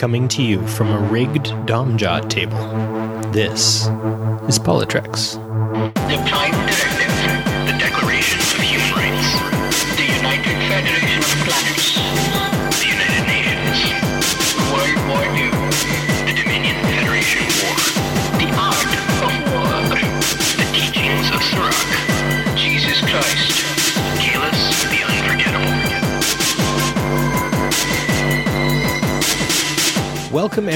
[0.00, 2.56] Coming to you from a rigged dom-jot table,
[3.32, 3.82] this
[4.48, 5.36] is PoliTreks.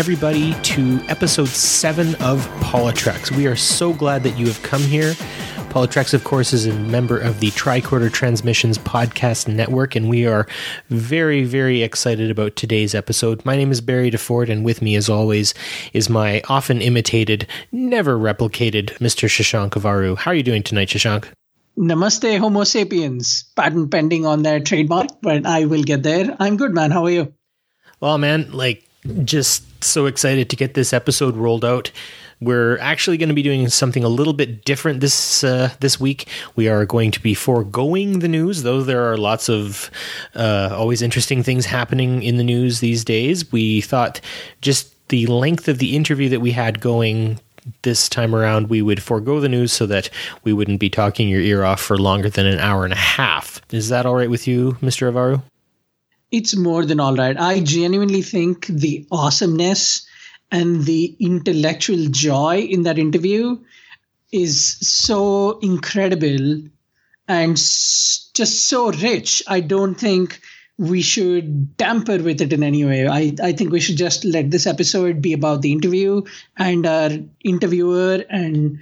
[0.05, 3.31] Everybody, to episode 7 of PoliTreks.
[3.31, 5.15] We are so glad that you have come here.
[5.71, 10.47] PoliTreks, of course, is a member of the Tricorder Transmissions Podcast Network, and we are
[10.91, 13.43] very, very excited about today's episode.
[13.47, 15.55] My name is Barry DeFord, and with me, as always,
[15.95, 19.27] is my often imitated, never replicated Mr.
[19.27, 20.19] Shashank Avaru.
[20.19, 21.29] How are you doing tonight, Shashank?
[21.79, 23.51] Namaste, Homo sapiens.
[23.57, 26.37] Patent pending on their trademark, but I will get there.
[26.39, 26.91] I'm good, man.
[26.91, 27.33] How are you?
[28.01, 28.87] Well, man, like,
[29.25, 31.91] just so excited to get this episode rolled out.
[32.41, 36.29] We're actually going to be doing something a little bit different this uh, this week.
[36.57, 39.91] We are going to be foregoing the news, though there are lots of
[40.35, 43.51] uh, always interesting things happening in the news these days.
[43.53, 44.21] We thought
[44.61, 47.41] just the length of the interview that we had going
[47.83, 50.11] this time around, we would forego the news so that
[50.43, 53.61] we wouldn't be talking your ear off for longer than an hour and a half.
[53.71, 55.11] Is that all right with you, Mr.
[55.11, 55.43] Avaru?
[56.35, 57.39] It's more than all right.
[57.39, 60.05] I genuinely think the awesomeness
[60.51, 63.59] and the intellectual joy in that interview
[64.33, 66.63] is so incredible
[67.29, 69.45] and just so rich.
[69.47, 70.41] I don't think
[70.77, 73.07] we should tamper with it in any way.
[73.07, 76.23] I, I think we should just let this episode be about the interview
[76.57, 77.11] and our
[77.45, 78.25] interviewer.
[78.29, 78.81] And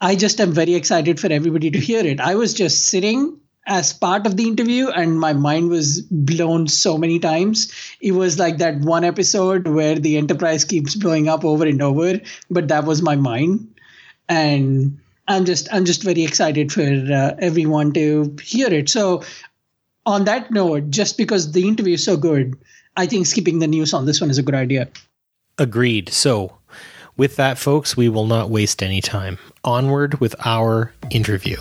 [0.00, 2.20] I just am very excited for everybody to hear it.
[2.20, 6.98] I was just sitting as part of the interview and my mind was blown so
[6.98, 11.64] many times it was like that one episode where the enterprise keeps blowing up over
[11.64, 12.20] and over
[12.50, 13.72] but that was my mind
[14.28, 14.98] and
[15.28, 19.22] i'm just i'm just very excited for uh, everyone to hear it so
[20.06, 22.58] on that note just because the interview is so good
[22.96, 24.88] i think skipping the news on this one is a good idea
[25.58, 26.08] Agreed.
[26.08, 26.58] So,
[27.16, 29.38] with that, folks, we will not waste any time.
[29.64, 31.58] Onward with our interview.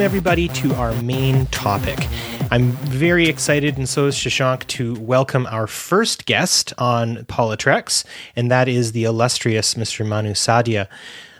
[0.00, 2.08] Welcome, everybody, to our main topic.
[2.50, 8.50] I'm very excited, and so is Shashank, to welcome our first guest on PoliTreks, and
[8.50, 10.06] that is the illustrious Mr.
[10.06, 10.88] Manu Saadia.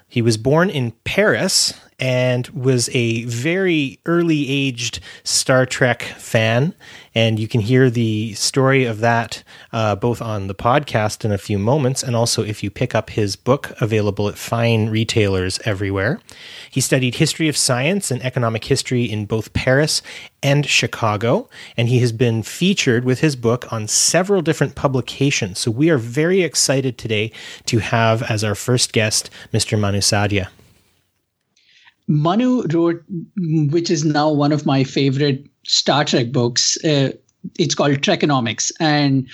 [0.09, 6.75] He was born in Paris and was a very early aged Star Trek fan.
[7.15, 11.39] And you can hear the story of that uh, both on the podcast in a
[11.39, 16.21] few moments, and also if you pick up his book available at fine retailers everywhere.
[16.71, 20.03] He studied history of science and economic history in both Paris
[20.43, 25.59] and Chicago, and he has been featured with his book on several different publications.
[25.59, 27.33] So we are very excited today
[27.67, 29.79] to have as our first guest Mr.
[29.79, 30.49] Manu Saadia.
[32.11, 33.05] Manu wrote,
[33.71, 36.77] which is now one of my favorite Star Trek books.
[36.85, 37.13] Uh,
[37.57, 38.73] it's called Trekonomics.
[38.81, 39.29] And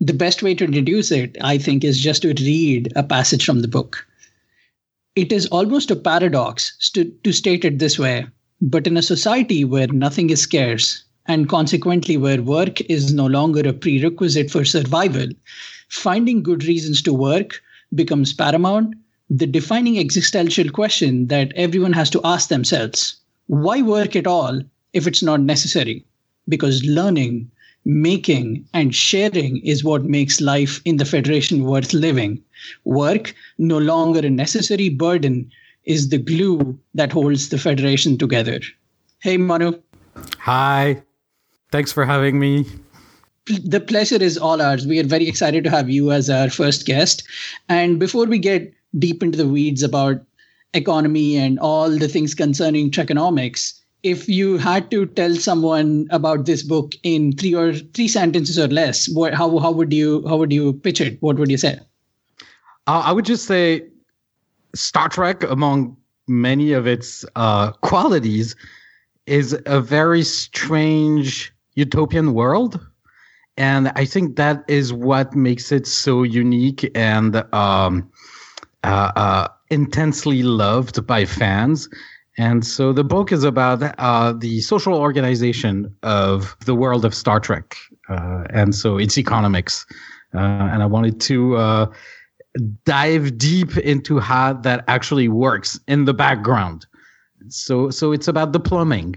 [0.00, 3.62] the best way to introduce it, I think, is just to read a passage from
[3.62, 4.06] the book.
[5.16, 8.26] It is almost a paradox to, to state it this way,
[8.60, 13.68] but in a society where nothing is scarce, and consequently where work is no longer
[13.68, 15.26] a prerequisite for survival,
[15.88, 17.60] finding good reasons to work
[17.92, 18.94] becomes paramount
[19.30, 24.60] the defining existential question that everyone has to ask themselves why work at all
[24.92, 26.04] if it's not necessary?
[26.48, 27.50] Because learning,
[27.84, 32.42] making, and sharing is what makes life in the Federation worth living.
[32.84, 35.50] Work, no longer a necessary burden,
[35.84, 38.60] is the glue that holds the Federation together.
[39.20, 39.80] Hey, Manu.
[40.38, 41.02] Hi.
[41.72, 42.66] Thanks for having me.
[43.46, 44.86] The pleasure is all ours.
[44.86, 47.24] We are very excited to have you as our first guest.
[47.68, 50.20] And before we get deep into the weeds about
[50.74, 56.62] economy and all the things concerning Trekonomics, if you had to tell someone about this
[56.62, 60.52] book in three or three sentences or less, what, how how would you how would
[60.52, 61.20] you pitch it?
[61.20, 61.78] What would you say?
[62.86, 63.82] Uh, I would just say
[64.74, 65.96] Star Trek, among
[66.26, 68.56] many of its uh, qualities,
[69.26, 72.80] is a very strange utopian world.
[73.56, 78.10] And I think that is what makes it so unique and um,
[78.84, 81.88] uh, uh, intensely loved by fans.
[82.38, 87.40] And so the book is about uh, the social organization of the world of Star
[87.40, 87.76] Trek.
[88.08, 89.84] Uh, and so it's economics.
[90.34, 91.86] Uh, and I wanted to uh,
[92.84, 96.86] dive deep into how that actually works in the background.
[97.48, 99.16] So, so it's about the plumbing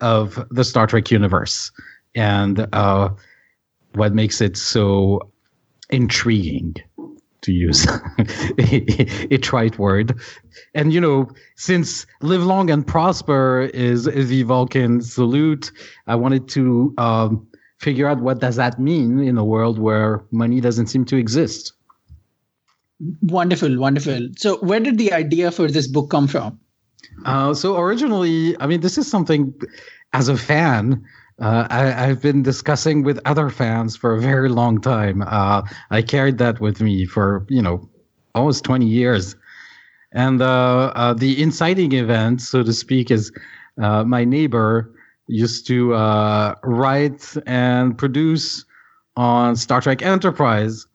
[0.00, 1.70] of the Star Trek universe
[2.14, 3.10] and uh,
[3.94, 5.30] what makes it so
[5.90, 6.74] intriguing
[7.42, 7.86] to use
[8.58, 10.18] a, a trite word.
[10.74, 15.70] And you know, since live long and prosper is, is the Vulcan salute,
[16.06, 17.46] I wanted to um,
[17.78, 21.72] figure out what does that mean in a world where money doesn't seem to exist.
[23.22, 24.28] Wonderful, wonderful.
[24.36, 26.60] So, where did the idea for this book come from?
[27.24, 29.52] Uh, so originally, I mean, this is something
[30.12, 31.04] as a fan.
[31.42, 35.22] Uh, I, have been discussing with other fans for a very long time.
[35.26, 37.90] Uh, I carried that with me for you know
[38.36, 39.34] almost 20 years,
[40.12, 43.32] and uh, uh, the inciting event, so to speak, is
[43.82, 44.94] uh, my neighbor
[45.26, 45.90] used to
[46.62, 48.64] write and produce
[49.16, 50.86] on Star Trek Enterprise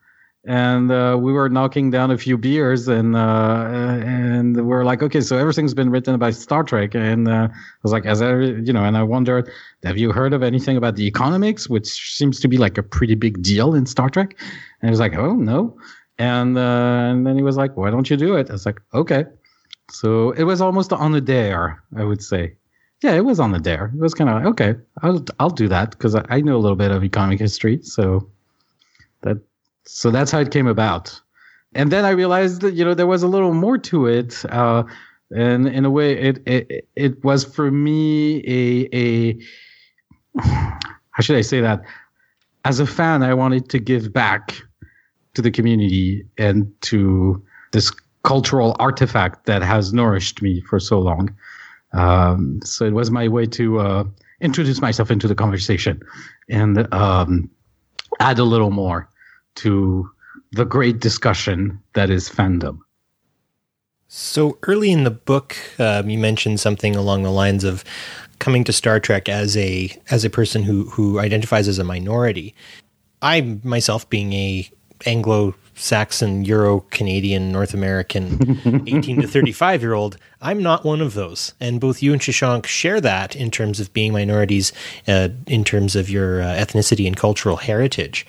[0.47, 3.67] and uh, we were knocking down a few beers and uh,
[4.01, 6.95] and we are like okay so everything's been written by star trek.
[6.95, 9.51] And uh, i was like as i you know and i wondered
[9.83, 13.15] have you heard of anything about the economics which seems to be like a pretty
[13.15, 14.37] big deal in star trek?
[14.81, 15.77] And he was like oh no.
[16.17, 18.49] And uh, and then he was like why don't you do it?
[18.49, 19.25] I was like okay.
[19.91, 22.53] So it was almost on the dare i would say.
[23.03, 23.91] Yeah it was on the dare.
[23.93, 26.63] It was kind of like okay i'll i'll do that because I, I know a
[26.63, 27.81] little bit of economic history.
[27.81, 28.29] So
[29.23, 29.37] that
[29.87, 31.19] so that's how it came about.
[31.73, 34.83] And then I realized that you know there was a little more to it, uh,
[35.31, 39.39] and in a way, it it it was for me a a
[40.39, 41.81] how should I say that?
[42.65, 44.61] As a fan, I wanted to give back
[45.33, 47.41] to the community and to
[47.71, 47.91] this
[48.23, 51.33] cultural artifact that has nourished me for so long.
[51.93, 54.03] Um, so it was my way to uh,
[54.41, 56.01] introduce myself into the conversation
[56.49, 57.49] and um,
[58.19, 59.07] add a little more
[59.57, 60.09] to
[60.51, 62.79] the great discussion that is fandom.
[64.07, 67.83] So early in the book, um, you mentioned something along the lines of
[68.39, 72.55] coming to Star Trek as a as a person who who identifies as a minority.
[73.21, 74.69] I myself, being a
[75.05, 81.13] Anglo Saxon, Euro Canadian, North American, 18 to 35 year old, I'm not one of
[81.13, 81.53] those.
[81.59, 84.73] And both you and Shashank share that in terms of being minorities,
[85.07, 88.25] uh, in terms of your uh, ethnicity and cultural heritage.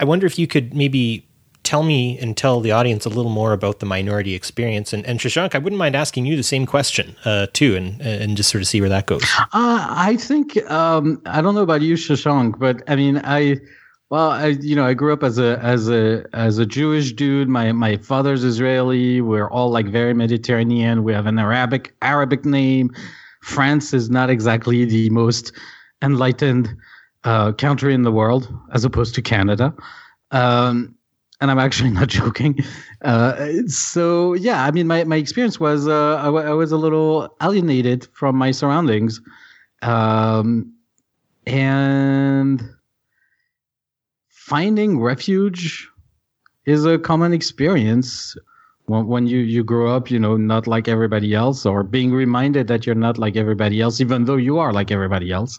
[0.00, 1.26] I wonder if you could maybe
[1.62, 4.92] tell me and tell the audience a little more about the minority experience.
[4.92, 8.36] And, and Shashank, I wouldn't mind asking you the same question uh, too, and and
[8.36, 9.22] just sort of see where that goes.
[9.38, 13.58] Uh, I think um, I don't know about you, Shashank, but I mean, I
[14.10, 17.48] well, I you know, I grew up as a as a as a Jewish dude.
[17.48, 19.20] My my father's Israeli.
[19.20, 21.04] We're all like very Mediterranean.
[21.04, 22.90] We have an Arabic Arabic name.
[23.42, 25.52] France is not exactly the most
[26.02, 26.76] enlightened
[27.24, 29.74] uh, country in the world as opposed to Canada.
[30.30, 30.94] Um,
[31.40, 32.58] and I'm actually not joking.
[33.02, 36.76] Uh, so yeah, I mean, my, my experience was uh, I, w- I was a
[36.76, 39.20] little alienated from my surroundings,
[39.82, 40.72] um,
[41.46, 42.62] and
[44.28, 45.88] finding refuge
[46.66, 48.36] is a common experience
[48.86, 52.68] when, when you you grow up, you know, not like everybody else, or being reminded
[52.68, 55.58] that you're not like everybody else, even though you are like everybody else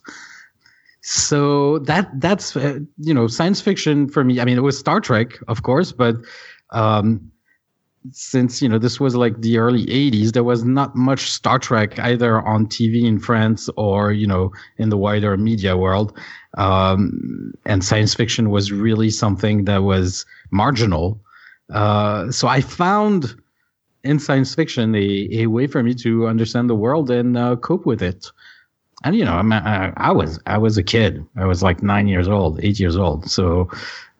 [1.06, 5.02] so that that's uh, you know science fiction for me i mean it was star
[5.02, 6.16] trek of course but
[6.72, 7.30] um
[8.12, 12.00] since you know this was like the early 80s there was not much star trek
[12.00, 16.18] either on tv in france or you know in the wider media world.
[16.58, 21.22] Um and science fiction was really something that was marginal.
[21.74, 23.36] Uh so i found
[24.04, 27.86] in science fiction a, a way for me to understand the world and uh, cope
[27.86, 28.32] with it
[29.04, 31.26] and you know, I, mean, I, I, was I was a kid.
[31.36, 33.30] I was like nine years old, eight years old.
[33.30, 33.70] So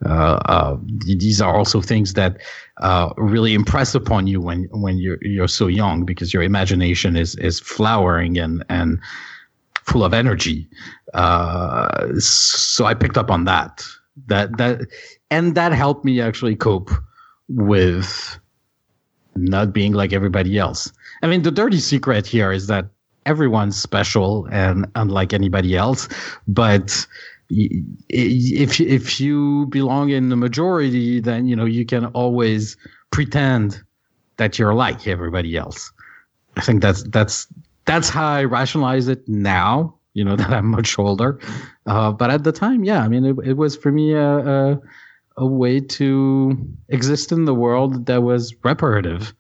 [0.06, 2.38] uh, uh, these are also things that
[2.82, 7.36] uh, really impress upon you when when you're you're so young because your imagination is
[7.36, 9.00] is flowering and and
[9.84, 10.68] full of energy.
[11.14, 13.84] Uh, so I picked up on that
[14.28, 14.82] that that
[15.32, 16.92] and that helped me actually cope
[17.48, 18.40] with
[19.36, 20.92] not being like everybody else.
[21.22, 22.86] I mean, the dirty secret here is that
[23.26, 26.08] everyone's special and unlike anybody else.
[26.48, 27.06] But
[27.50, 32.78] if if you belong in the majority, then you know you can always
[33.12, 33.82] pretend
[34.38, 35.92] that you're like everybody else.
[36.58, 37.48] I think that's that's
[37.86, 39.96] that's how I rationalize it now.
[40.14, 41.40] You know that I'm much older,
[41.86, 44.82] uh, but at the time, yeah, I mean, it, it was for me a, a,
[45.38, 46.58] a way to
[46.90, 49.34] exist in the world that was reparative,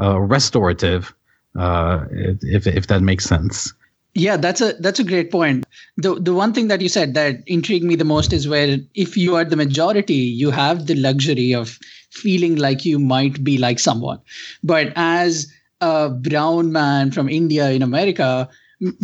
[0.00, 1.14] uh, restorative,
[1.58, 3.72] Uh, if if that makes sense.
[4.14, 5.66] Yeah, that's a that's a great point.
[5.96, 9.16] The the one thing that you said that intrigued me the most is where if
[9.16, 11.78] you are the majority, you have the luxury of
[12.10, 14.20] feeling like you might be like someone.
[14.62, 18.48] But as a brown man from India in America,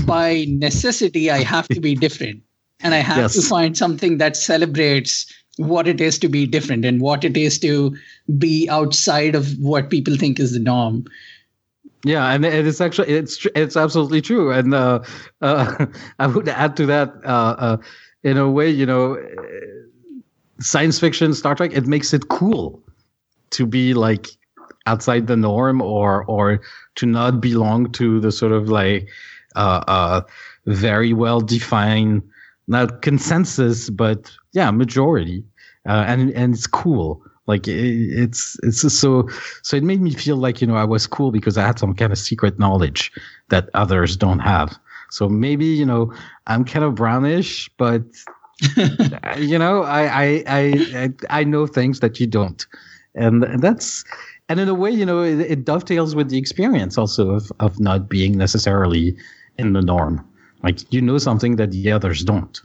[0.06, 2.42] by necessity, I have to be different.
[2.80, 3.34] And I have yes.
[3.34, 7.58] to find something that celebrates what it is to be different and what it is
[7.61, 7.96] to
[8.38, 11.04] be outside of what people think is the norm.
[12.04, 15.00] Yeah, and it's actually it's it's absolutely true, and uh,
[15.40, 15.87] uh,
[16.18, 17.76] I would add to that uh, uh,
[18.23, 19.16] in a way, you know,
[20.61, 22.82] science fiction, Star Trek, it makes it cool
[23.50, 24.28] to be like
[24.87, 26.61] outside the norm or or
[26.96, 29.08] to not belong to the sort of like
[29.56, 30.20] uh, uh,
[30.66, 32.23] very well defined
[32.66, 35.44] not consensus, but yeah, majority,
[35.84, 37.23] and and it's cool.
[37.46, 39.28] Like it, it's it's so
[39.62, 41.94] so it made me feel like you know I was cool because I had some
[41.94, 43.12] kind of secret knowledge
[43.50, 44.78] that others don't have.
[45.10, 46.12] So maybe you know
[46.46, 48.02] I'm kind of brownish, but
[49.38, 52.66] you know I, I I I know things that you don't,
[53.14, 54.04] and, and that's
[54.48, 57.78] and in a way you know it, it dovetails with the experience also of of
[57.78, 59.16] not being necessarily
[59.58, 60.26] in the norm.
[60.62, 62.58] Like you know something that the others don't.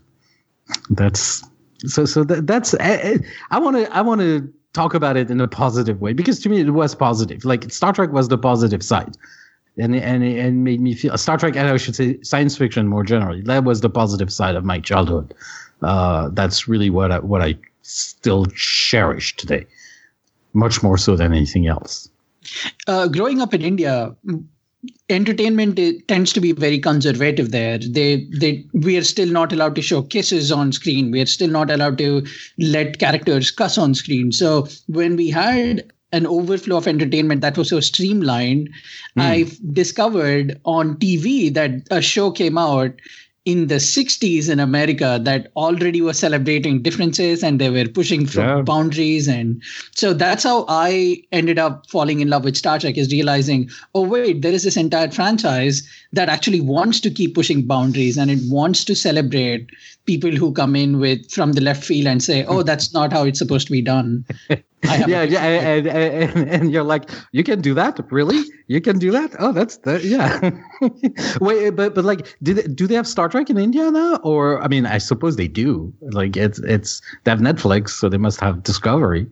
[0.90, 1.44] That's
[1.86, 5.48] so so that, that's I want to I want to talk about it in a
[5.48, 7.44] positive way because to me it was positive.
[7.44, 9.14] Like Star Trek was the positive side,
[9.78, 11.56] and and and made me feel Star Trek.
[11.58, 13.42] And I should say science fiction more generally.
[13.42, 15.34] That was the positive side of my childhood.
[15.82, 19.66] Uh, that's really what I, what I still cherish today,
[20.54, 22.10] much more so than anything else.
[22.88, 24.16] Uh, growing up in India,
[25.10, 27.78] entertainment tends to be very conservative there.
[27.78, 31.12] They they we are still not allowed to show kisses on screen.
[31.12, 32.26] We are still not allowed to
[32.58, 34.32] let characters cuss on screen.
[34.32, 38.68] So when we had an overflow of entertainment that was so streamlined
[39.16, 39.22] mm.
[39.22, 42.92] i discovered on tv that a show came out
[43.46, 48.44] in the 60s in America that already were celebrating differences and they were pushing from
[48.44, 48.62] yeah.
[48.62, 49.28] boundaries.
[49.28, 49.62] And
[49.96, 54.04] so that's how I ended up falling in love with Star Trek is realizing, oh,
[54.04, 58.40] wait, there is this entire franchise that actually wants to keep pushing boundaries and it
[58.44, 59.70] wants to celebrate
[60.06, 63.24] people who come in with from the left field and say, "Oh, that's not how
[63.26, 64.26] it's supposed to be done."
[64.84, 68.42] yeah, yeah, and, and, and, you're like, you can do that, really?
[68.68, 69.36] You can do that?
[69.40, 70.52] Oh, that's the yeah.
[71.42, 74.16] Wait, but but like, do they, do they have Star Trek in India now?
[74.18, 75.94] Or I mean, I suppose they do.
[76.02, 79.28] Like, it's it's they have Netflix, so they must have Discovery.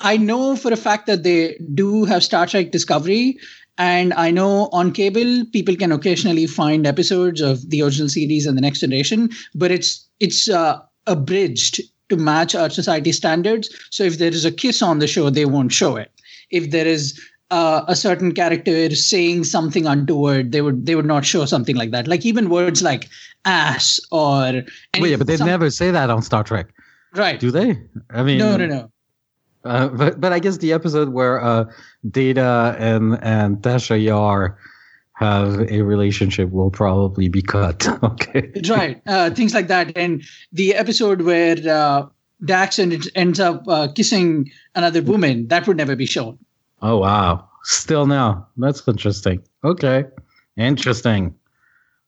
[0.00, 3.38] I know for a fact that they do have Star Trek Discovery,
[3.78, 8.56] and I know on cable, people can occasionally find episodes of the original series and
[8.56, 13.74] the next generation, but it's it's uh, abridged to match our society standards.
[13.90, 16.12] So if there is a kiss on the show, they won't show it.
[16.50, 21.24] If there is uh, a certain character saying something untoward, they would they would not
[21.24, 22.06] show something like that.
[22.06, 23.08] Like even words like
[23.44, 24.62] ass or
[25.00, 26.68] wait, but they never say that on Star Trek,
[27.14, 27.40] right?
[27.40, 27.78] Do they?
[28.10, 28.90] I mean, no, no, no.
[29.64, 31.64] Uh, but but I guess the episode where uh,
[32.10, 34.58] Data and and Tasha Yar
[35.14, 37.86] have a relationship will probably be cut.
[38.02, 39.00] okay, right.
[39.06, 42.06] Uh, things like that, and the episode where uh,
[42.44, 46.38] Dax and ends up uh, kissing another woman that would never be shown.
[46.82, 47.48] Oh wow!
[47.62, 49.42] Still now, that's interesting.
[49.64, 50.04] Okay,
[50.58, 51.34] interesting.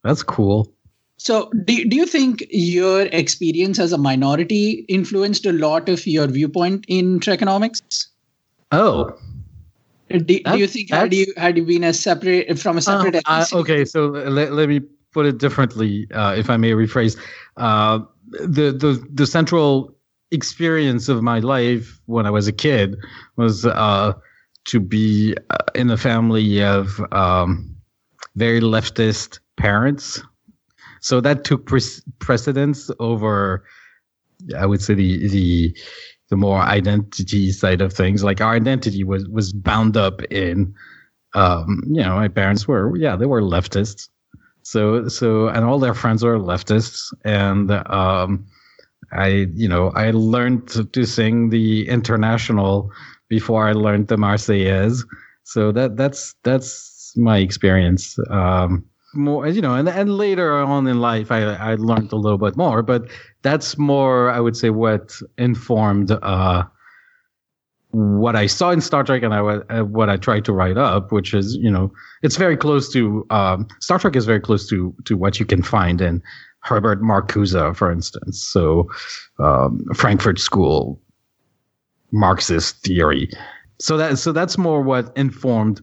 [0.05, 0.73] That's cool.
[1.19, 6.27] So, do, do you think your experience as a minority influenced a lot of your
[6.27, 8.09] viewpoint in Trekonomics?
[8.71, 9.17] Oh,
[10.11, 13.23] do, do you think had you had you been a separate from a separate?
[13.27, 14.81] Uh, okay, so let, let me
[15.13, 17.17] put it differently, uh, if I may rephrase.
[17.57, 19.97] Uh, the the the central
[20.31, 22.97] experience of my life when I was a kid
[23.37, 24.13] was uh,
[24.67, 27.75] to be uh, in a family of um,
[28.35, 30.23] very leftist parents
[31.07, 33.63] so that took pre- precedence over,
[34.59, 35.79] I would say the the
[36.31, 38.25] the more identity side of things.
[38.25, 40.75] Like our identity was was bound up in,
[41.35, 44.09] um, you know, my parents were yeah they were leftists.
[44.63, 48.45] So so and all their friends were leftists, and um,
[49.13, 52.91] I you know I learned to, to sing the Internationale
[53.29, 55.07] before I learned the Marseillaise.
[55.45, 58.19] So that that's that's my experience.
[58.29, 58.85] Um,
[59.17, 62.57] more you know and, and later on in life I, I learned a little bit
[62.57, 63.09] more but
[63.43, 66.65] that's more i would say what informed uh,
[67.91, 71.13] what i saw in star trek and I, uh, what i tried to write up
[71.13, 71.93] which is you know
[72.23, 75.63] it's very close to um, star trek is very close to to what you can
[75.63, 76.23] find in
[76.67, 78.43] herbert marcuse for instance.
[78.43, 78.91] So
[79.39, 81.01] um, frankfurt school
[82.13, 83.31] marxist theory.
[83.79, 85.81] So that so that's more what informed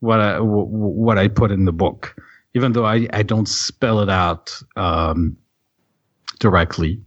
[0.00, 2.16] what what I put in the book,
[2.56, 5.36] even though I, I don't spell it out um,
[6.38, 6.98] directly.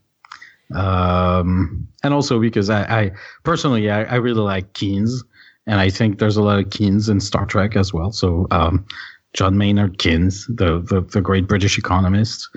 [0.76, 3.12] Um, and also because I, I
[3.44, 5.24] personally I, I really like Keynes,
[5.66, 8.12] and I think there's a lot of Keynes in Star Trek as well.
[8.12, 8.86] So um,
[9.34, 12.48] John Maynard Keynes, the, the the great British economist.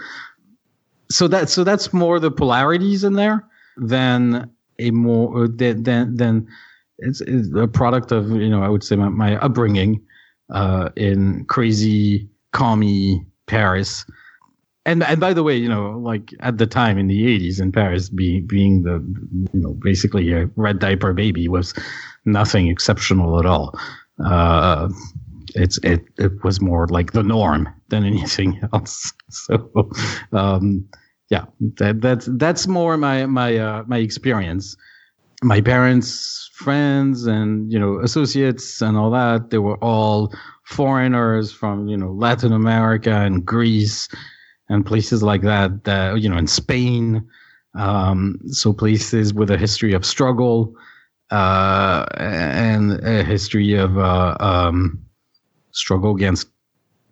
[1.11, 3.43] So that so that's more the polarities in there
[3.79, 6.47] than a more than than, than
[6.99, 10.03] it's, it's a product of you know I would say my, my upbringing
[10.53, 14.05] uh, in crazy, commie Paris.
[14.85, 17.71] And and by the way, you know, like at the time in the '80s in
[17.71, 18.95] Paris, being being the
[19.53, 21.73] you know basically a red diaper baby was
[22.25, 23.79] nothing exceptional at all.
[24.25, 24.89] Uh,
[25.55, 29.13] it's it it was more like the norm than anything else.
[29.31, 29.91] So,
[30.33, 30.89] um,
[31.31, 31.45] yeah,
[31.79, 34.77] that that's that's more my my uh, my experience.
[35.43, 39.51] My parents, friends, and you know associates and all that.
[39.51, 40.33] They were all
[40.65, 44.09] foreigners from you know Latin America and Greece
[44.69, 45.85] and places like that.
[45.85, 47.29] That you know in Spain.
[47.75, 50.77] Um, so places with a history of struggle
[51.31, 55.03] uh, and a history of uh, um,
[55.71, 56.49] struggle against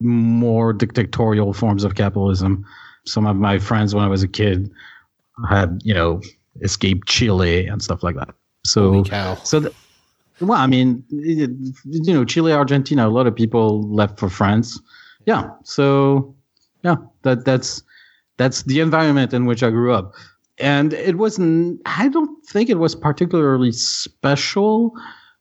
[0.01, 2.65] more dictatorial forms of capitalism.
[3.07, 4.71] Some of my friends, when I was a kid,
[5.49, 6.21] had you know
[6.63, 8.35] escaped Chile and stuff like that.
[8.65, 8.93] So,
[9.45, 9.75] so th-
[10.41, 11.51] well, I mean, it-
[11.85, 13.07] you know, Chile, Argentina.
[13.07, 14.81] A lot of people left for France.
[15.27, 16.35] Yeah, so
[16.83, 17.83] yeah, that that's
[18.39, 20.13] that's the environment in which I grew up,
[20.59, 21.81] and it wasn't.
[21.87, 24.93] I don't think it was particularly special,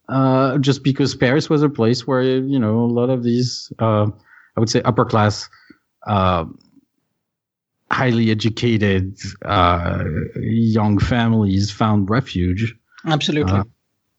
[0.10, 4.08] uh, just because Paris was a place where you know a lot of these, uh,
[4.56, 5.48] I would say, upper class.
[6.08, 6.46] Uh,
[7.92, 10.04] highly educated uh,
[10.36, 13.54] young families found refuge Absolutely.
[13.54, 13.64] Uh,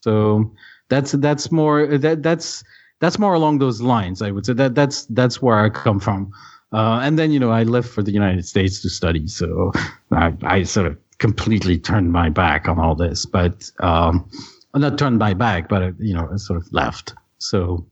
[0.02, 0.52] so
[0.88, 2.64] that's that's more that that's
[3.00, 4.22] that's more along those lines.
[4.22, 6.32] I would say that that's that's where I come from.
[6.72, 9.72] Uh, and then you know I left for the United States to study, so
[10.12, 13.26] I, I sort of completely turned my back on all this.
[13.26, 14.28] But um,
[14.74, 17.14] not turned my back, but uh, you know I sort of left.
[17.38, 17.86] So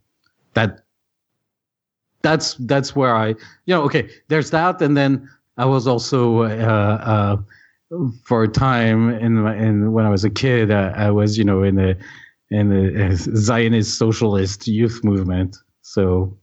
[0.54, 0.82] that
[2.22, 4.08] that's that's where I you know okay.
[4.28, 7.36] There's that, and then I was also uh,
[7.90, 11.36] uh, for a time in my, in when I was a kid, uh, I was
[11.36, 11.98] you know in the
[12.50, 15.56] in the Zionist socialist youth movement.
[15.82, 16.38] So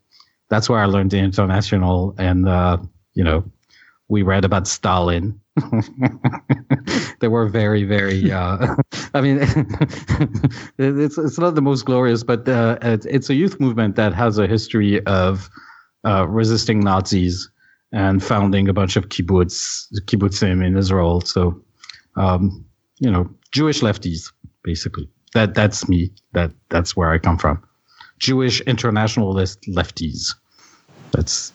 [0.50, 2.78] that's where I learned the Internationale, and uh,
[3.14, 3.44] you know
[4.10, 5.40] we read about Stalin.
[7.22, 8.30] they were very very.
[8.30, 8.76] Uh,
[9.14, 9.40] I mean,
[10.78, 14.38] it's it's not the most glorious, but uh, it's, it's a youth movement that has
[14.38, 15.50] a history of
[16.06, 17.50] uh, resisting Nazis
[17.96, 21.22] and founding a bunch of kibbutz kibbutzim in Israel.
[21.22, 21.60] So,
[22.18, 22.64] um,
[23.00, 24.32] you know, Jewish lefties,
[24.64, 25.08] basically.
[25.34, 26.12] That that's me.
[26.34, 27.58] That that's where I come from.
[28.20, 30.36] Jewish internationalist lefties.
[31.12, 31.52] That's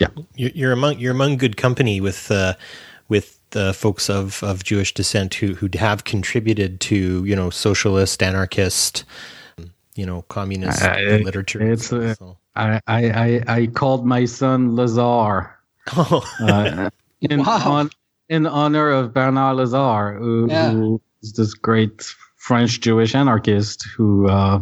[0.00, 0.08] yeah.
[0.34, 2.54] You're, you're among you're among good company with uh,
[3.08, 8.22] with the folks of, of Jewish descent who who have contributed to you know socialist,
[8.22, 9.04] anarchist,
[9.94, 11.62] you know, communist Uh, it- literature.
[11.72, 12.36] it's, uh, so.
[12.56, 15.50] I I I, I called my son Lazar.
[15.96, 17.72] Oh, uh, in, Wow.
[17.72, 17.90] on,
[18.28, 20.70] in honor of Bernard Lazare, who, Yeah.
[20.72, 22.02] who is this great
[22.36, 24.60] French Jewish anarchist who uh,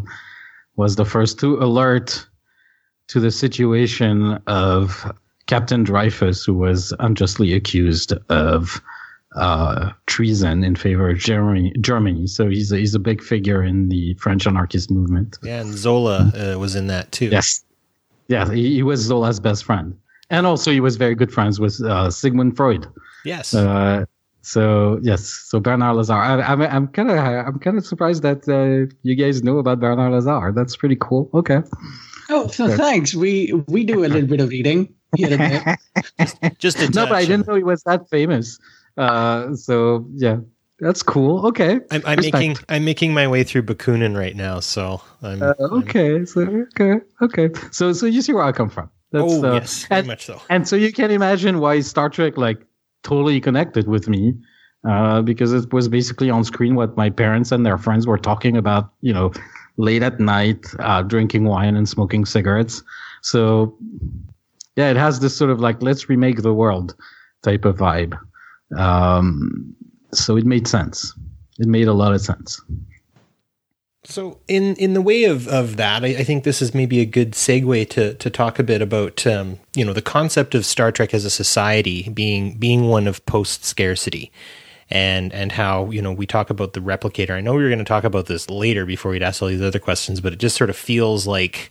[0.77, 2.27] was the first to alert
[3.09, 5.13] to the situation of
[5.47, 8.81] Captain Dreyfus, who was unjustly accused of
[9.35, 11.73] uh, treason in favor of Germany.
[11.81, 12.27] Germany.
[12.27, 15.39] So he's a, he's a big figure in the French anarchist movement.
[15.43, 17.27] yeah, and Zola uh, was in that too.
[17.27, 17.65] Yes.
[18.29, 19.97] Yeah, he, he was Zola's best friend.
[20.33, 22.87] And also, he was very good friends with uh, Sigmund Freud.
[23.25, 23.55] Yes.
[23.55, 24.07] Uh,
[24.41, 26.43] so yes, so Bernard Lazare.
[26.43, 29.79] I, I'm I'm kind of I'm kind of surprised that uh, you guys know about
[29.79, 30.53] Bernard Lazare.
[30.55, 31.31] That's pretty cool.
[31.33, 31.61] Okay.
[32.31, 33.15] oh, so thanks.
[33.15, 35.79] We we do a little bit of reading here and there.
[36.59, 38.59] Just a No, but I didn't know he was that famous.
[38.97, 40.39] Uh, so yeah,
[40.81, 41.47] that's cool.
[41.47, 41.79] Okay.
[41.93, 45.73] I'm, I'm making I'm making my way through Bakunin right now, so I'm, Uh, I'm-
[45.85, 46.25] okay.
[46.25, 46.41] So
[46.75, 47.01] okay.
[47.21, 47.51] Okay.
[47.71, 48.91] So so you see where I come from.
[49.13, 50.41] That's, oh uh, yes, very and- much so.
[50.49, 52.65] And so you can imagine why Star Trek like
[53.03, 54.35] totally connected with me,
[54.89, 58.57] uh, because it was basically on screen what my parents and their friends were talking
[58.57, 59.33] about, you know,
[59.77, 62.83] late at night, uh, drinking wine and smoking cigarettes.
[63.23, 63.77] So
[64.77, 66.95] yeah, it has this sort of like let's remake the world
[67.43, 68.19] type of vibe.
[68.77, 69.75] Um,
[70.13, 71.13] so it made sense.
[71.59, 72.61] It made a lot of sense.
[74.05, 77.05] So in in the way of of that, I, I think this is maybe a
[77.07, 80.91] good segue to to talk a bit about um, you know the concept of Star
[80.91, 84.33] Trek as a society being being one of post scarcity.
[84.91, 87.31] And and how you know we talk about the replicator.
[87.31, 89.63] I know we were going to talk about this later before we'd ask all these
[89.63, 91.71] other questions, but it just sort of feels like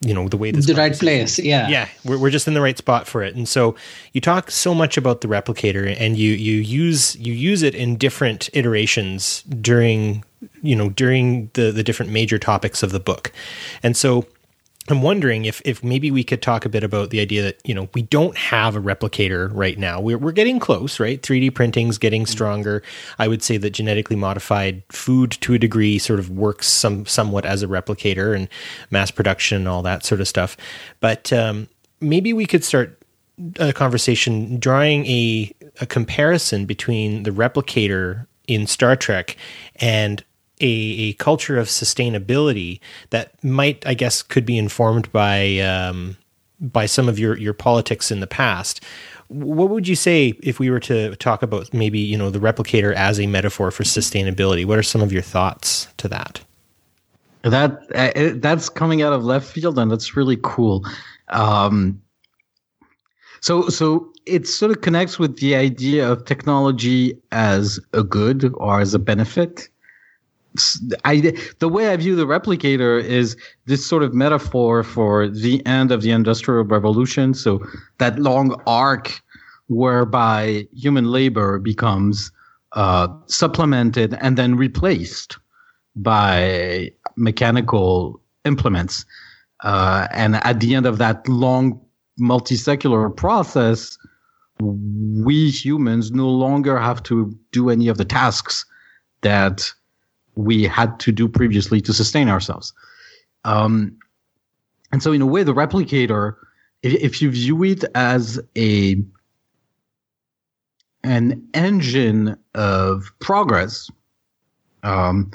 [0.00, 1.38] you know the way this the right place.
[1.38, 1.68] Yeah.
[1.68, 3.74] yeah we're, we're just in the right spot for it and so
[4.12, 7.96] you talk so much about the replicator and you you use you use it in
[7.96, 10.24] different iterations during
[10.62, 13.32] you know during the the different major topics of the book
[13.82, 14.26] and so
[14.90, 17.74] I'm wondering if if maybe we could talk a bit about the idea that you
[17.74, 20.00] know we don't have a replicator right now.
[20.00, 21.20] We're we're getting close, right?
[21.22, 22.82] 3D printing's getting stronger.
[23.18, 27.46] I would say that genetically modified food to a degree sort of works some somewhat
[27.46, 28.48] as a replicator and
[28.90, 30.56] mass production and all that sort of stuff.
[31.00, 31.68] But um,
[32.00, 33.00] maybe we could start
[33.58, 39.36] a conversation drawing a a comparison between the replicator in Star Trek
[39.76, 40.22] and
[40.64, 46.16] a, a culture of sustainability that might, I guess, could be informed by um,
[46.58, 48.82] by some of your your politics in the past.
[49.28, 52.94] What would you say if we were to talk about maybe you know the replicator
[52.94, 54.64] as a metaphor for sustainability?
[54.64, 56.40] What are some of your thoughts to that?
[57.42, 60.84] That uh, that's coming out of left field, and that's really cool.
[61.28, 62.00] Um,
[63.40, 68.80] so so it sort of connects with the idea of technology as a good or
[68.80, 69.68] as a benefit.
[71.04, 73.36] I the way I view the replicator is
[73.66, 77.34] this sort of metaphor for the end of the industrial revolution.
[77.34, 77.64] So
[77.98, 79.20] that long arc
[79.66, 82.30] whereby human labor becomes
[82.72, 85.38] uh, supplemented and then replaced
[85.96, 89.04] by mechanical implements.
[89.62, 91.80] Uh, and at the end of that long
[92.18, 93.96] multi-secular process,
[94.60, 98.64] we humans no longer have to do any of the tasks
[99.22, 99.72] that
[100.36, 102.72] we had to do previously to sustain ourselves.
[103.44, 103.96] Um,
[104.92, 106.36] and so, in a way, the replicator,
[106.82, 108.96] if, if you view it as a
[111.02, 113.90] an engine of progress,
[114.82, 115.30] um,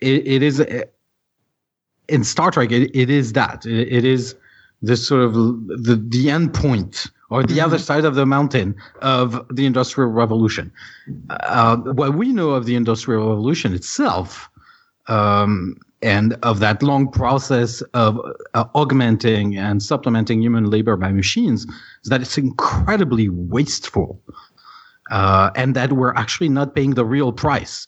[0.00, 0.64] it, it is
[2.08, 2.72] in Star Trek.
[2.72, 4.34] It, it is that it, it is
[4.82, 9.46] this sort of the the end point or the other side of the mountain of
[9.50, 10.70] the Industrial Revolution.
[11.30, 14.50] Uh, what we know of the Industrial Revolution itself,
[15.06, 18.18] um, and of that long process of
[18.54, 21.64] uh, augmenting and supplementing human labor by machines,
[22.02, 24.20] is that it's incredibly wasteful,
[25.10, 27.86] uh, and that we're actually not paying the real price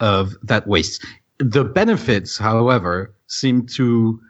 [0.00, 1.04] of that waste.
[1.38, 4.20] The benefits, however, seem to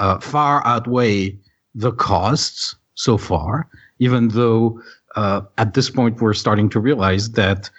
[0.00, 1.38] uh, far outweigh
[1.74, 3.68] the costs so far,
[4.06, 4.80] even though
[5.16, 7.70] uh, at this point we're starting to realize that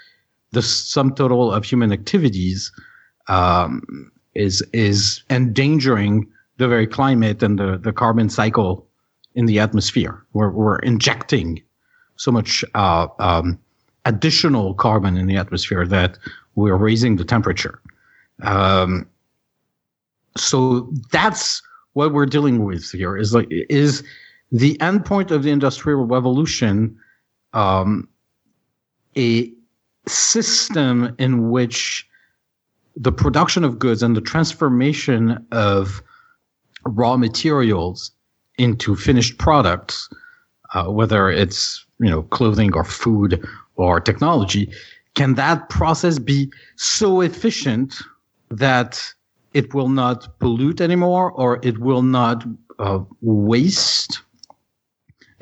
[0.51, 2.71] the sum total of human activities
[3.27, 8.87] um, is is endangering the very climate and the, the carbon cycle
[9.35, 10.15] in the atmosphere.
[10.33, 11.61] We're, we're injecting
[12.15, 13.59] so much uh, um,
[14.05, 16.17] additional carbon in the atmosphere that
[16.55, 17.81] we're raising the temperature.
[18.41, 19.05] Um,
[20.37, 21.61] so that's
[21.93, 24.03] what we're dealing with here is like is
[24.51, 26.97] the endpoint of the industrial revolution
[27.53, 28.07] um,
[29.17, 29.51] a
[30.07, 32.07] system in which
[32.95, 36.01] the production of goods and the transformation of
[36.85, 38.11] raw materials
[38.57, 40.09] into finished products,
[40.73, 43.43] uh, whether it's you know clothing or food
[43.75, 44.71] or technology,
[45.15, 47.95] can that process be so efficient
[48.49, 49.01] that
[49.53, 52.45] it will not pollute anymore or it will not
[52.79, 54.21] uh, waste?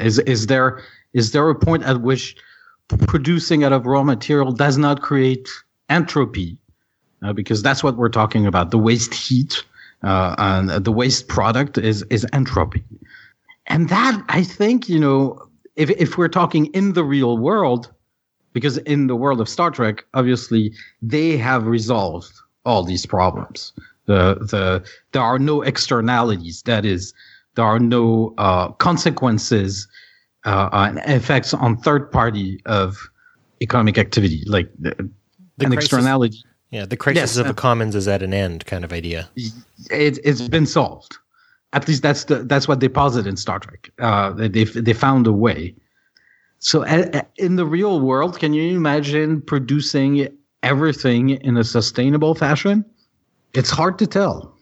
[0.03, 0.81] Is is there
[1.13, 2.35] is there a point at which
[3.07, 5.49] producing out of raw material does not create
[5.89, 6.57] entropy?
[7.23, 8.71] Uh, because that's what we're talking about.
[8.71, 9.63] The waste heat
[10.03, 12.83] uh, and the waste product is is entropy,
[13.67, 15.39] and that I think you know
[15.75, 17.91] if if we're talking in the real world,
[18.51, 22.33] because in the world of Star Trek, obviously they have resolved
[22.65, 23.73] all these problems.
[24.05, 26.61] The the there are no externalities.
[26.63, 27.13] That is,
[27.55, 29.87] there are no uh, consequences
[30.45, 32.97] uh, and effects on third party of
[33.61, 34.91] economic activity, like the,
[35.57, 36.37] The an crisis- externality.
[36.71, 39.29] Yeah, the crisis Yes, of the commons is at an end, kind of idea.
[39.91, 41.15] It, it's been solved.
[41.71, 43.91] At least that's the that's what they posit in Star Trek.
[43.99, 45.75] Uh, they they found a way.
[46.59, 46.83] So
[47.35, 50.27] in the real world, can you imagine producing
[50.63, 52.85] everything in a sustainable fashion?
[53.53, 54.52] It's hard to tell,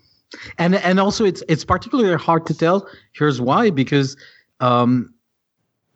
[0.57, 2.87] and and also it's it's particularly hard to tell.
[3.13, 4.15] Here's why: because
[4.59, 5.13] um,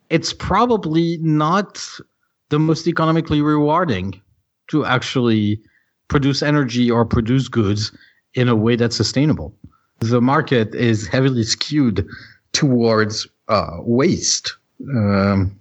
[0.09, 1.83] it's probably not
[2.49, 4.21] the most economically rewarding
[4.67, 5.59] to actually
[6.07, 7.91] produce energy or produce goods
[8.33, 9.55] in a way that's sustainable.
[9.99, 12.07] The market is heavily skewed
[12.51, 14.55] towards uh, waste.
[14.89, 15.57] Um,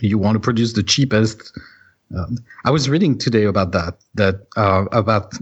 [0.00, 1.56] you want to produce the cheapest.
[2.16, 3.98] Um, I was reading today about that.
[4.14, 5.34] That uh, about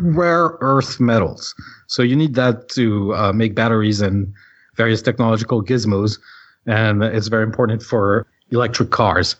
[0.00, 1.54] rare earth metals.
[1.86, 4.32] So you need that to uh, make batteries and
[4.76, 6.18] various technological gizmos,
[6.66, 9.36] and it's very important for electric cars.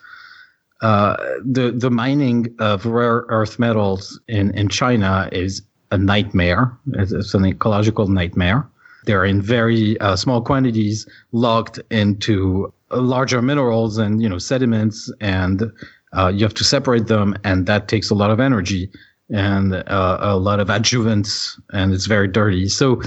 [0.81, 5.63] Uh, the the mining of rare earth metals in, in China is
[5.93, 6.77] a nightmare.
[6.95, 8.69] It's, it's an ecological nightmare.
[9.05, 15.71] They're in very uh, small quantities, locked into larger minerals and you know sediments, and
[16.13, 18.91] uh, you have to separate them, and that takes a lot of energy
[19.33, 22.69] and uh, a lot of adjuvants, and it's very dirty.
[22.69, 23.01] So,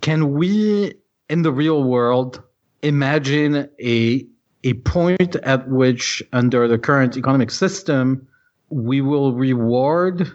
[0.00, 0.94] can we
[1.28, 2.42] in the real world
[2.82, 4.24] imagine a
[4.64, 8.26] a point at which, under the current economic system,
[8.70, 10.30] we will reward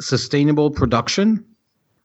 [0.00, 1.44] sustainable production?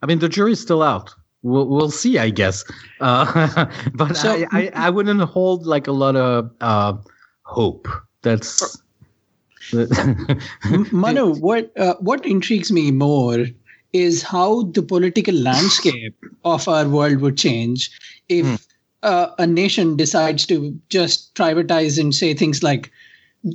[0.01, 1.13] I mean, the jury's still out.
[1.43, 2.63] We'll, we'll see, I guess.
[2.99, 6.93] Uh, but So- I, I, I wouldn't hold like a lot of uh,
[7.43, 7.87] hope.
[8.21, 8.81] That's.
[10.91, 13.45] Manu, what uh, what intrigues me more
[13.93, 17.91] is how the political landscape of our world would change
[18.29, 18.67] if
[19.03, 22.91] uh, a nation decides to just privatize and say things like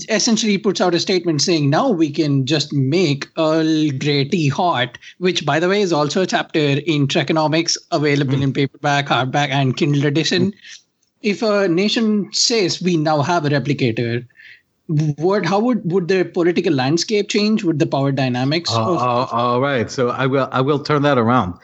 [0.09, 4.97] essentially puts out a statement saying now we can just make Earl Grey tea hot,
[5.19, 9.77] which by the way is also a chapter in Trekonomics available in paperback, hardback, and
[9.77, 10.55] Kindle edition.
[11.21, 14.27] If a nation says we now have a replicator,
[14.89, 17.65] what how would would the political landscape change?
[17.65, 18.71] Would the power dynamics?
[18.73, 19.91] Oh, of, oh, all right.
[19.91, 21.55] So I will I will turn that around.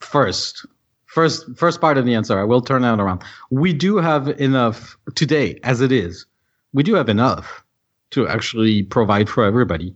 [0.00, 0.64] First,
[1.06, 2.38] first first part of the answer.
[2.38, 3.22] I will turn that around.
[3.50, 6.26] We do have enough today, as it is.
[6.72, 7.64] We do have enough
[8.10, 9.94] to actually provide for everybody.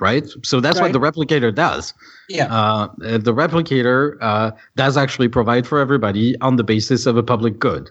[0.00, 0.24] Right.
[0.44, 0.92] So that's Right.
[0.92, 1.92] what the replicator does.
[2.28, 2.46] yeah.
[2.54, 7.58] Uh, the replicator uh, does actually provide for everybody on the basis of a public
[7.58, 7.90] good.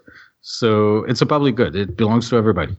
[0.49, 1.75] So it's a public good.
[1.75, 2.77] It belongs to everybody.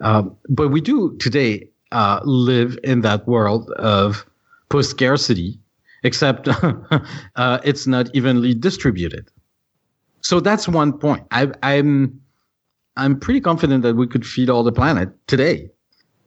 [0.00, 4.26] Um, but we do today uh, live in that world of
[4.68, 5.56] post scarcity,
[6.02, 6.48] except
[7.36, 9.30] uh, it's not evenly distributed.
[10.22, 11.24] So that's one point.
[11.30, 12.20] I, I'm
[12.96, 15.70] I'm pretty confident that we could feed all the planet today.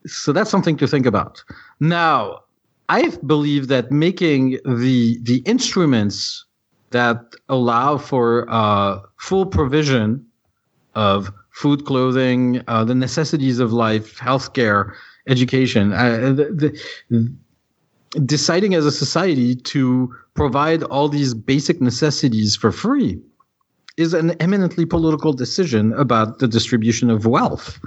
[0.05, 1.43] So that's something to think about.
[1.81, 2.43] Now,
[2.87, 6.45] I believe that making the the instruments
[6.91, 7.19] that
[7.49, 10.26] allow for uh, full provision
[10.97, 14.93] of food, clothing, uh, the necessities of life, healthcare,
[15.27, 17.31] education, uh, the, the,
[18.25, 23.21] deciding as a society to provide all these basic necessities for free
[23.97, 27.79] is an eminently political decision about the distribution of wealth.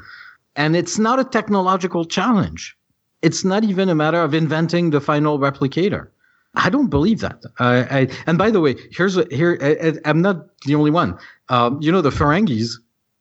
[0.54, 2.76] And it's not a technological challenge.
[3.22, 6.08] It's not even a matter of inventing the final replicator.
[6.54, 7.42] I don't believe that.
[7.58, 9.58] I, and by the way, here's a, here.
[9.60, 11.18] I, I'm not the only one.
[11.48, 12.78] Um, you know, the Ferengis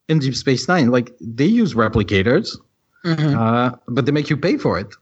[0.10, 2.58] in Deep Space Nine, like they use replicators,
[3.06, 3.34] Mhm.
[3.36, 4.94] uh, but they make you pay for it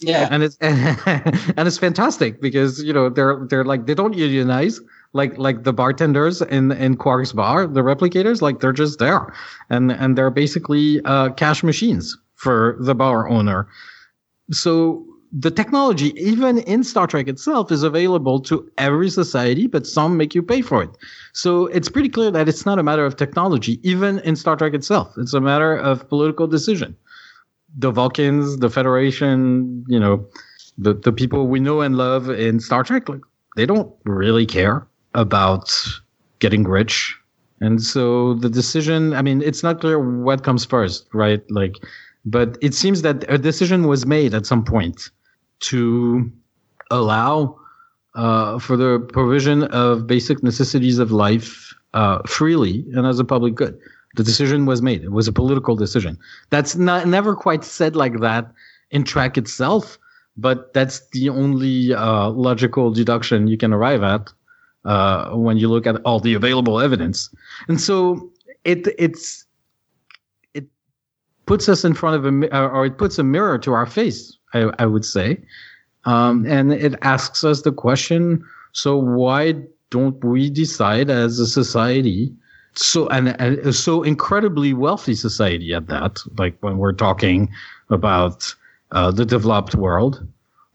[0.00, 0.28] yeah.
[0.30, 4.80] and it's and it's fantastic because you know they're they're like they don't unionize
[5.12, 9.32] like like the bartenders in in Quark's bar, the replicators, like they're just there,
[9.70, 13.68] and and they're basically uh, cash machines for the bar owner.
[14.50, 15.04] So
[15.36, 20.32] the technology, even in Star Trek itself, is available to every society, but some make
[20.32, 20.90] you pay for it.
[21.32, 24.74] So it's pretty clear that it's not a matter of technology, even in Star Trek
[24.74, 25.12] itself.
[25.16, 26.96] It's a matter of political decision
[27.76, 30.24] the Vulcans, the Federation, you know,
[30.78, 33.22] the the people we know and love in Star Trek, like
[33.56, 35.72] they don't really care about
[36.38, 37.16] getting rich.
[37.60, 41.42] And so the decision, I mean, it's not clear what comes first, right?
[41.50, 41.76] Like,
[42.24, 45.10] but it seems that a decision was made at some point
[45.70, 46.30] to
[46.90, 47.58] allow
[48.14, 53.54] uh, for the provision of basic necessities of life uh, freely and as a public
[53.54, 53.78] good.
[54.16, 55.02] The decision was made.
[55.02, 56.18] It was a political decision.
[56.50, 58.52] That's not never quite said like that
[58.90, 59.98] in Trek itself,
[60.36, 64.32] but that's the only uh, logical deduction you can arrive at
[64.84, 67.28] uh, when you look at all the available evidence.
[67.66, 68.30] And so
[68.64, 69.44] it it's
[70.54, 70.66] it
[71.46, 74.36] puts us in front of a or it puts a mirror to our face.
[74.54, 75.38] I, I would say,
[76.04, 79.54] um, and it asks us the question: So why
[79.90, 82.32] don't we decide as a society?
[82.74, 87.50] so and, and so incredibly wealthy society at that like when we're talking
[87.90, 88.54] about
[88.92, 90.26] uh, the developed world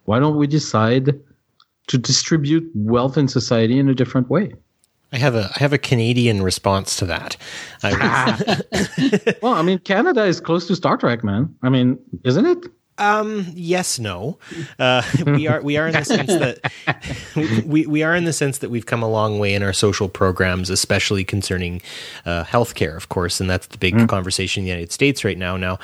[0.06, 1.20] why don't we decide
[1.88, 4.54] to distribute wealth in society in a different way
[5.12, 7.36] I have a I have a Canadian response to that.
[7.82, 8.62] I,
[9.42, 12.65] well i mean canada is close to star trek man i mean isn't it
[13.00, 14.38] um, yes, no.
[14.78, 18.60] Uh, we are we are in the sense that we, we are in the sense
[18.60, 21.82] that we've come a long way in our social programs, especially concerning
[22.26, 25.58] uh, healthcare, of course, and that's the big conversation in the United States right now.
[25.58, 25.80] Now,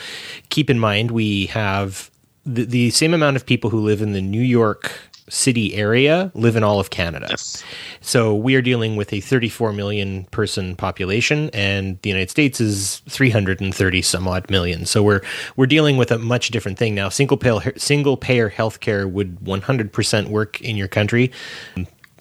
[0.50, 2.12] keep in mind we have
[2.46, 4.92] the, the same amount of people who live in the New York
[5.30, 7.28] City area live in all of Canada.
[7.30, 7.64] Yes.
[8.02, 13.02] So we are dealing with a 34 million person population, and the United States is
[13.10, 14.86] 330 some odd million.
[14.86, 15.22] So we're
[15.56, 17.10] we're dealing with a much different thing now.
[17.10, 21.32] Single payer single payer healthcare would 100% work in your country.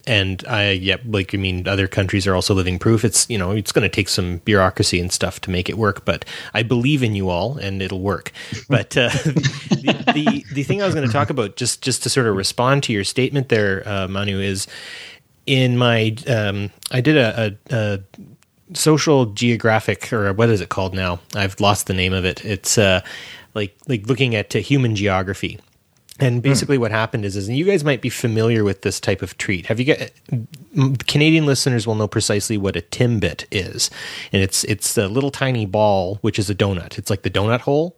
[0.07, 3.05] And I, yeah, like I mean, other countries are also living proof.
[3.05, 6.05] It's you know, it's going to take some bureaucracy and stuff to make it work,
[6.05, 8.33] but I believe in you all, and it'll work.
[8.69, 12.11] But uh, the, the the thing I was going to talk about, just just to
[12.11, 14.67] sort of respond to your statement there, uh, Manu, is
[15.47, 18.01] in my um, I did a, a, a
[18.73, 21.21] social geographic or what is it called now?
[21.35, 22.45] I've lost the name of it.
[22.45, 23.03] It's uh,
[23.55, 25.59] like like looking at uh, human geography.
[26.21, 26.41] And hmm.
[26.41, 29.37] basically, what happened is, is and you guys might be familiar with this type of
[29.37, 29.67] treat.
[29.67, 30.11] Have you got
[31.07, 33.91] Canadian listeners will know precisely what a timbit is,
[34.33, 36.99] and it's it's a little tiny ball which is a donut.
[36.99, 37.97] It's like the donut hole.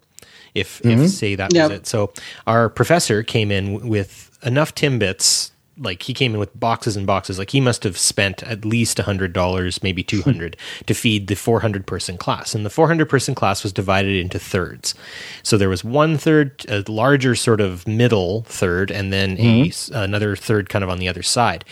[0.55, 1.07] If if hmm.
[1.07, 1.71] say that Yep.
[1.71, 1.87] was it.
[1.87, 2.13] So
[2.47, 7.07] our professor came in w- with enough timbits like he came in with boxes and
[7.07, 7.39] boxes.
[7.39, 12.17] Like he must have spent at least $100 maybe 200 to feed the 400 person
[12.17, 12.55] class.
[12.55, 14.95] And the 400 person class was divided into thirds.
[15.43, 19.69] So there was one third a larger sort of middle third and then a mm-hmm.
[19.69, 21.65] s another third kind of on the other side.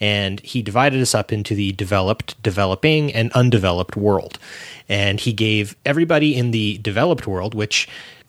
[0.00, 4.38] And he divided us up into the developed developing and undeveloped world.
[4.88, 7.88] And he gave everybody in the developed world which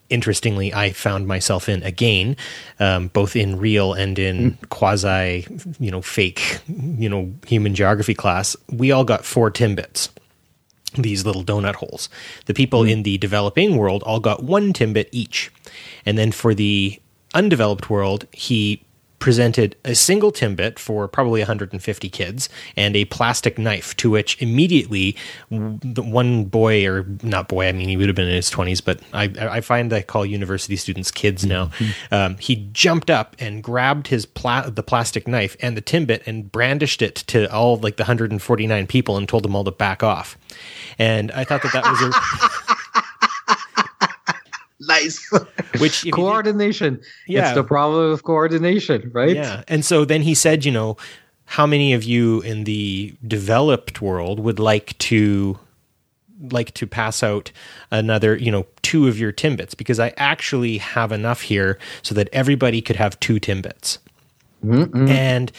[0.10, 2.36] interestingly, I found myself in again,
[2.80, 5.48] um, both in real and in quasi,
[5.80, 8.56] you know, fake, you know, human geography class.
[8.72, 10.10] We all got four timbits,
[10.96, 12.10] these little donut holes.
[12.46, 15.52] The people in the developing world all got one timbit each.
[16.06, 17.00] And then for the
[17.34, 18.84] undeveloped world, he
[19.20, 25.16] presented a single timbit for probably 150 kids and a plastic knife to which immediately
[25.50, 28.84] the one boy or not boy i mean he would have been in his 20s
[28.84, 31.70] but i, I find i call university students kids now.
[32.12, 36.52] Um, he jumped up and grabbed his pla- the plastic knife and the timbit and
[36.52, 40.38] brandished it to all like the 149 people and told them all to back off.
[40.98, 42.12] And i thought that that was a
[44.82, 45.30] Nice.
[45.80, 47.02] which if think- coordination.
[47.28, 47.48] Yeah.
[47.48, 49.36] It's the problem of coordination, right?
[49.36, 49.64] Yeah.
[49.68, 50.98] And so then he said, you know,
[51.46, 55.58] how many of you in the developed world would like to
[56.52, 57.52] like to pass out
[57.92, 62.30] another, you know, two of your timbits because I actually have enough here so that
[62.32, 63.98] everybody could have two timbits.
[65.10, 65.52] And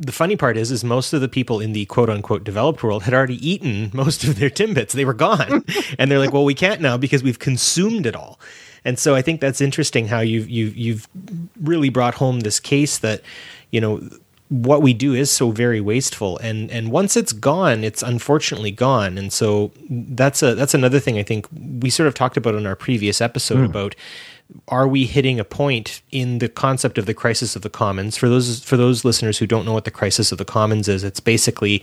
[0.00, 3.02] the funny part is, is most of the people in the quote unquote developed world
[3.02, 4.92] had already eaten most of their timbits.
[4.92, 5.64] They were gone,
[5.98, 8.38] and they're like, "Well, we can't now because we've consumed it all."
[8.84, 11.08] And so I think that's interesting how you've you've you've
[11.60, 13.22] really brought home this case that
[13.70, 14.00] you know
[14.48, 19.18] what we do is so very wasteful and and once it's gone it's unfortunately gone
[19.18, 21.46] and so that's a that's another thing i think
[21.80, 23.64] we sort of talked about in our previous episode hmm.
[23.64, 23.94] about
[24.68, 28.16] are we hitting a point in the concept of the crisis of the commons?
[28.16, 31.04] For those for those listeners who don't know what the crisis of the commons is
[31.04, 31.82] it's basically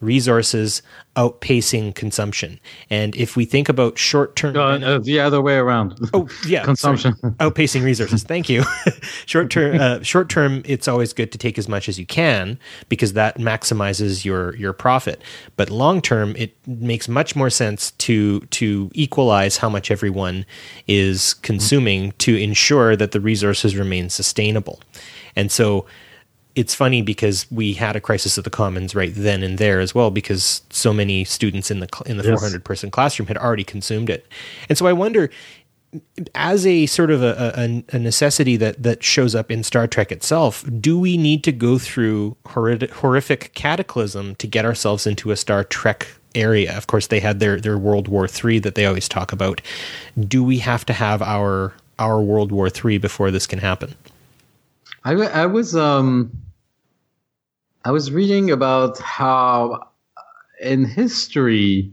[0.00, 0.82] resources
[1.16, 5.98] outpacing consumption and if we think about short-term Uh, uh, the other way around.
[6.12, 7.16] Oh yeah, Consumption.
[7.16, 7.32] sorry.
[7.40, 8.22] outpacing resources.
[8.22, 8.62] Thank you.
[9.26, 12.58] short term, uh, short term, it's always good to take as much as you can
[12.88, 15.22] because that maximizes your your profit.
[15.56, 20.44] But long term, it makes much more sense to to equalize how much everyone
[20.86, 24.80] is consuming to ensure that the resources remain sustainable.
[25.34, 25.86] And so
[26.56, 29.94] it's funny because we had a crisis of the commons right then and there as
[29.94, 32.40] well because so many students in the in the Yes.
[32.40, 34.26] 400 person classroom had already consumed it.
[34.68, 35.30] And so i wonder
[36.34, 40.10] as a sort of a, a, a necessity that that shows up in star trek
[40.10, 45.36] itself do we need to go through horrid, horrific cataclysm to get ourselves into a
[45.36, 46.76] star trek area?
[46.76, 49.60] Of course they had their their world war three that they always talk about.
[50.18, 53.94] Do we have to have our our world war three before this can happen?
[55.04, 56.30] I, I was um
[57.86, 59.74] I was reading about how
[60.16, 60.20] uh,
[60.60, 61.92] in history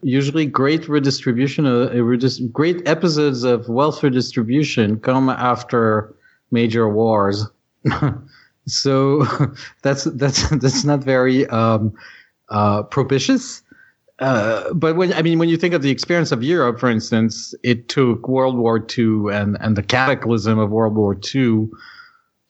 [0.00, 6.14] usually great redistribution uh, redis- great episodes of wealth redistribution come after
[6.50, 7.44] major wars.
[8.68, 9.24] So
[9.82, 11.92] that's that's that's not very um,
[12.48, 13.62] uh, propitious.
[14.18, 17.54] Uh, but when I mean, when you think of the experience of Europe, for instance,
[17.62, 21.68] it took World War II and and the cataclysm of World War II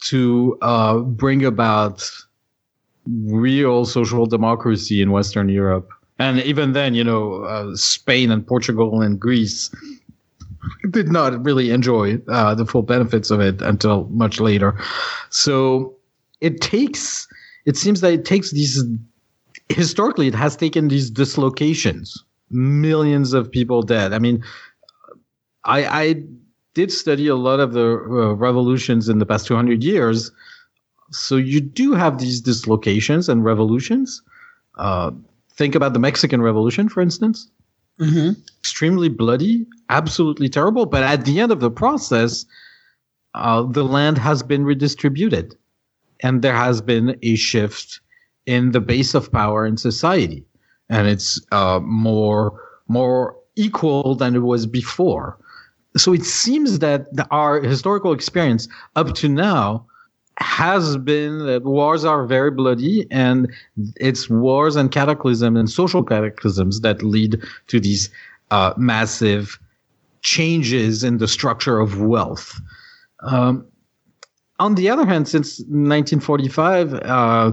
[0.04, 2.10] to uh, bring about
[3.06, 5.88] real social democracy in Western Europe.
[6.18, 9.70] And even then, you know, uh, Spain and Portugal and Greece
[10.90, 14.78] did not really enjoy uh, the full benefits of it until much later.
[15.30, 15.94] So
[16.40, 17.28] it takes,
[17.66, 18.82] it seems that it takes these,
[19.68, 24.12] historically, it has taken these dislocations, millions of people dead.
[24.12, 24.42] I mean,
[25.64, 26.22] I, I
[26.74, 30.30] did study a lot of the uh, revolutions in the past 200 years.
[31.16, 34.22] So you do have these dislocations and revolutions.
[34.76, 35.10] Uh,
[35.54, 37.50] think about the Mexican Revolution, for instance.
[37.98, 40.86] hmm Extremely bloody, absolutely terrible.
[40.86, 42.44] But at the end of the process,
[43.34, 45.54] uh, the land has been redistributed,
[46.20, 48.00] and there has been a shift
[48.46, 50.44] in the base of power in society,
[50.88, 55.38] and it's uh, more more equal than it was before.
[55.96, 59.86] So it seems that the, our historical experience up to now
[60.38, 63.50] has been that wars are very bloody and
[63.96, 68.10] it's wars and cataclysm and social cataclysms that lead to these
[68.50, 69.58] uh, massive
[70.22, 72.60] changes in the structure of wealth.
[73.22, 73.66] Um,
[74.58, 77.52] on the other hand, since 1945, uh,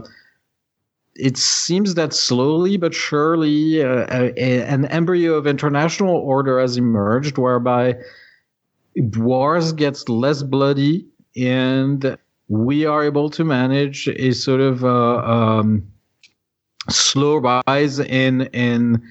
[1.16, 6.76] it seems that slowly but surely uh, a, a- an embryo of international order has
[6.78, 7.96] emerged whereby
[9.16, 11.06] wars gets less bloody
[11.36, 12.18] and
[12.54, 15.88] we are able to manage a sort of uh, um,
[16.88, 19.02] slow rise in in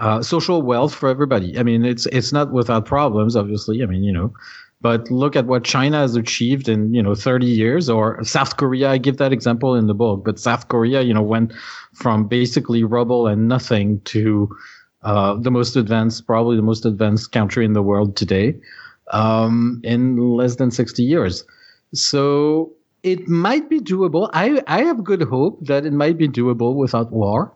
[0.00, 1.56] uh, social wealth for everybody.
[1.58, 3.84] I mean, it's it's not without problems, obviously.
[3.84, 4.32] I mean, you know,
[4.80, 8.90] but look at what China has achieved in you know 30 years, or South Korea.
[8.90, 11.52] I give that example in the book, but South Korea, you know, went
[11.94, 14.48] from basically rubble and nothing to
[15.02, 18.56] uh, the most advanced, probably the most advanced country in the world today,
[19.12, 21.44] um, in less than 60 years.
[21.94, 22.72] So
[23.02, 24.30] it might be doable.
[24.32, 27.52] I, I have good hope that it might be doable without war.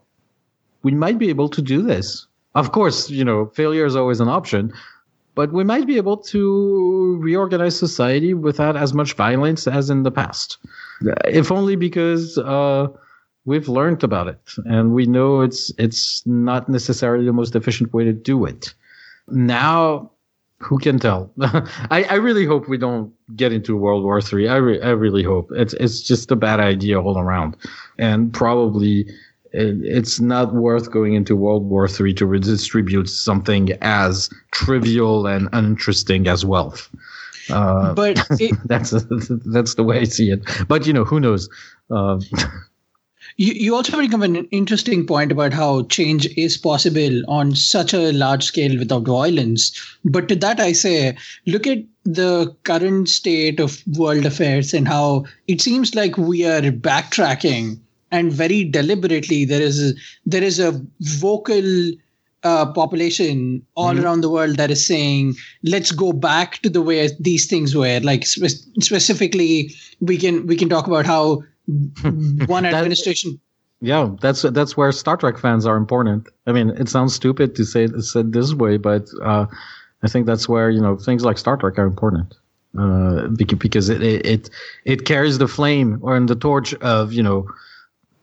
[0.82, 2.26] We might be able to do this.
[2.54, 4.72] Of course, you know, failure is always an option,
[5.34, 10.10] but we might be able to reorganize society without as much violence as in the
[10.10, 10.58] past.
[11.26, 12.88] If only because uh,
[13.44, 18.04] we've learned about it and we know it's it's not necessarily the most efficient way
[18.04, 18.74] to do it.
[19.28, 20.11] Now
[20.62, 21.30] who can tell?
[21.90, 24.48] I, I really hope we don't get into World War Three.
[24.48, 27.56] I, re- I really hope it's it's just a bad idea all around,
[27.98, 29.00] and probably
[29.52, 35.48] it, it's not worth going into World War Three to redistribute something as trivial and
[35.52, 36.88] uninteresting as wealth.
[37.50, 38.90] Uh, But it, that's
[39.46, 40.42] that's the way I see it.
[40.68, 41.48] But you know, who knows?
[41.90, 42.20] Uh,
[43.36, 47.94] You, you also bring up an interesting point about how change is possible on such
[47.94, 49.72] a large scale without violence.
[50.04, 51.16] But to that, I say,
[51.46, 56.62] look at the current state of world affairs and how it seems like we are
[56.62, 57.78] backtracking
[58.10, 59.94] and very deliberately there is a,
[60.26, 61.92] there is a vocal
[62.44, 67.08] uh, population all around the world that is saying let's go back to the way
[67.20, 71.40] these things were like spe- specifically we can we can talk about how
[72.46, 73.40] one administration
[73.80, 76.28] Yeah, that's that's where Star Trek fans are important.
[76.46, 79.46] I mean, it sounds stupid to say it said this way, but uh,
[80.04, 82.34] I think that's where you know things like Star Trek are important
[82.78, 84.50] uh, because because it, it it
[84.84, 87.48] it carries the flame or in the torch of you know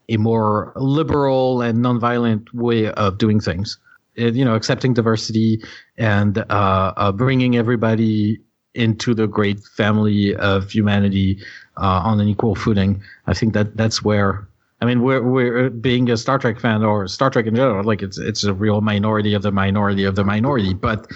[0.08, 3.78] a more liberal and nonviolent way of doing things.
[4.16, 5.62] It, you know, accepting diversity
[5.98, 8.40] and uh, uh, bringing everybody
[8.74, 11.42] into the great family of humanity
[11.80, 13.02] uh, on an equal footing.
[13.28, 14.48] I think that that's where.
[14.82, 17.84] I mean, we're we're being a Star Trek fan or Star Trek in general.
[17.84, 21.08] Like it's it's a real minority of the minority of the minority, but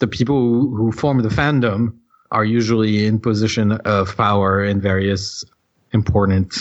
[0.00, 1.94] the people who, who form the fandom
[2.32, 5.44] are usually in position of power in various
[5.92, 6.54] important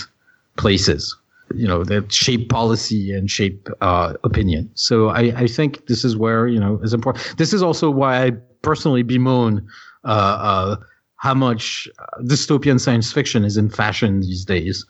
[0.57, 1.15] places
[1.55, 6.15] you know that shape policy and shape uh, opinion so I, I think this is
[6.15, 9.67] where you know is important this is also why i personally bemoan
[10.03, 10.75] uh, uh,
[11.21, 11.87] how much
[12.21, 14.83] dystopian science fiction is in fashion these days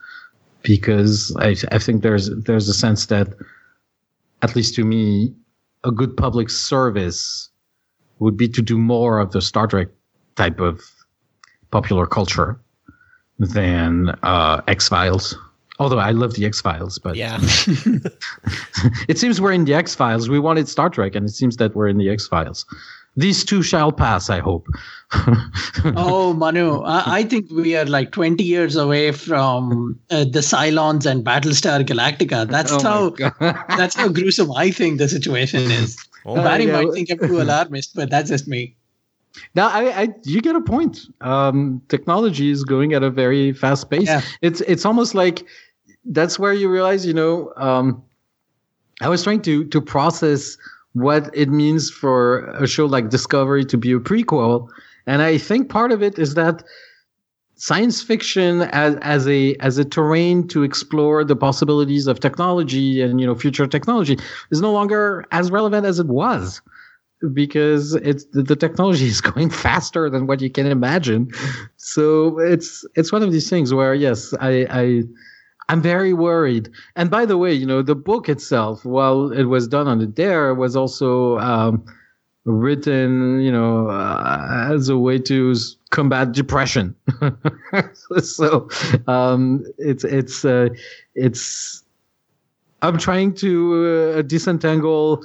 [0.64, 3.28] because I, I think there's there's a sense that
[4.42, 5.34] at least to me
[5.84, 7.50] a good public service
[8.20, 9.90] would be to do more of the Star Trek
[10.36, 10.82] type of
[11.72, 12.58] popular culture
[13.40, 15.36] than uh, X Files.
[15.80, 17.40] Although I love the X Files, but Yeah.
[19.10, 20.30] it seems we're in the X Files.
[20.30, 22.66] We wanted Star Trek, and it seems that we're in the X Files.
[23.18, 24.68] These too shall pass, I hope.
[25.98, 31.06] oh manu I, I think we are like 20 years away from uh, the cylons
[31.06, 36.36] and battlestar galactica that's Oh how that's how gruesome i think the situation is Oh,
[36.36, 36.72] barry yeah.
[36.82, 38.76] might think i'm too alarmist but that's just me
[39.56, 41.00] Now, I, I, you get a point.
[41.22, 44.08] Um, technology is going at a very fast pace.
[44.08, 44.22] Yeah.
[44.42, 45.46] It's, it's almost like
[46.04, 48.04] that's where you realize, you know, um,
[49.02, 50.58] I was trying to to process
[50.94, 54.70] what it means for a show like Discovery to be a prequel,
[55.06, 56.64] and I think part of it is that
[57.56, 63.22] science fiction as as a as a terrain to explore the possibilities of technology and
[63.22, 64.18] you know future technology
[64.50, 66.60] is no longer as relevant as it was
[67.34, 71.32] because it's the, technology is going faster than what you can imagine.
[71.78, 75.04] So it's it's one of these things where yes, I, I
[75.70, 76.70] I'm very worried.
[76.96, 80.08] And by the way, you know, the book itself, while it was done on the
[80.08, 81.86] dare, was also um,
[82.46, 85.56] written, you know, uh, as a way to
[85.92, 86.96] combat depression.
[88.22, 88.70] so
[89.08, 90.70] um, it's it's uh,
[91.16, 91.84] it's.
[92.82, 95.24] I'm trying to uh, disentangle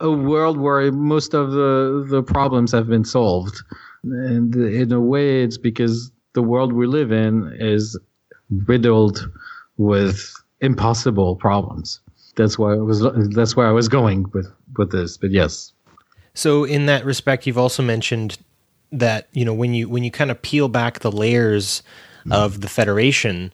[0.00, 3.62] a world where most of the the problems have been solved,
[4.04, 7.98] and in a way, it's because the world we live in is
[8.66, 9.30] riddled
[9.80, 12.00] with impossible problems.
[12.36, 13.04] That's why I was.
[13.34, 15.16] That's where I was going with with this.
[15.16, 15.72] But yes,
[16.34, 18.38] So in that respect, you've also mentioned
[18.92, 21.82] that you know when you when you kind of peel back the layers
[22.20, 22.32] mm-hmm.
[22.32, 23.52] of the Federation,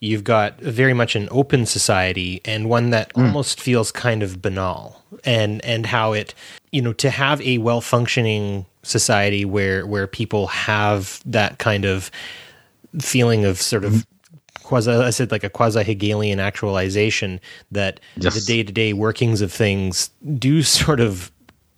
[0.00, 3.24] you've got very much an open society and one that mm.
[3.24, 6.34] almost feels kind of banal, and and how it
[6.72, 12.10] you know to have a well functioning society where where people have that kind of
[12.98, 14.15] feeling of sort of mm-hmm.
[14.66, 17.40] Quasi I said like a quasi Hegelian actualization
[17.70, 18.34] that Yes.
[18.34, 21.30] the day to day workings of things do sort of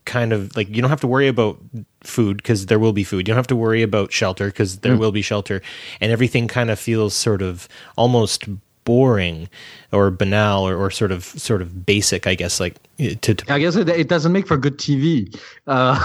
[0.05, 1.59] kind of like you don't have to worry about
[2.03, 3.19] food because there will be food.
[3.29, 5.61] You don't have to worry about shelter because there will be shelter,
[6.01, 8.45] and everything kind of feels sort of almost
[8.85, 9.51] boring
[9.93, 12.59] or banal or, or sort of sort of basic, I guess.
[12.59, 15.29] Like to, to I guess it, it doesn't make for good TV.
[15.67, 15.99] Uh,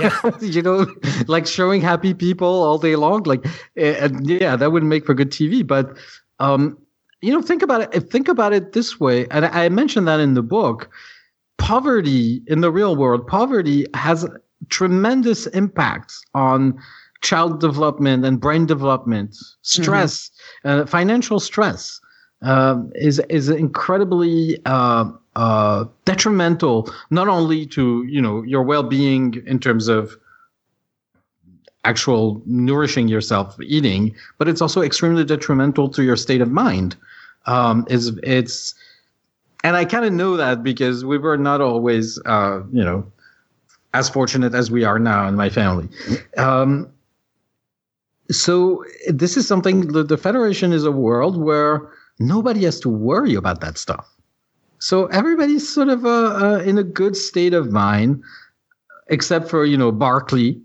[0.00, 0.16] Yeah.
[0.40, 0.86] you know,
[1.28, 3.24] like showing happy people all day long.
[3.24, 3.44] Like,
[3.76, 5.66] eh, and yeah, that wouldn't make for good TV.
[5.66, 5.98] But
[6.40, 6.76] um,
[7.22, 8.10] you know, think about it.
[8.10, 10.90] Think about it this way, and I mentioned that in the book.
[11.58, 14.26] Poverty in the real world, poverty has
[14.70, 16.80] tremendous impacts on
[17.20, 19.36] child development and brain development.
[19.60, 20.30] Stress,
[20.64, 22.00] uh, financial stress,
[22.42, 29.42] um, is is incredibly uh, uh, detrimental not only to you know your well being
[29.46, 30.16] in terms of
[31.84, 36.96] actual nourishing yourself, eating, but it's also extremely detrimental to your state of mind.
[37.46, 38.74] Um, is it's
[39.64, 43.10] and I kind of know that because we were not always uh, you know
[43.94, 45.88] as fortunate as we are now in my family.
[46.36, 46.88] Um,
[48.30, 53.34] so this is something the, the federation is a world where nobody has to worry
[53.34, 54.08] about that stuff
[54.78, 58.22] so everybody's sort of uh, uh, in a good state of mind
[59.08, 60.56] except for you know barclay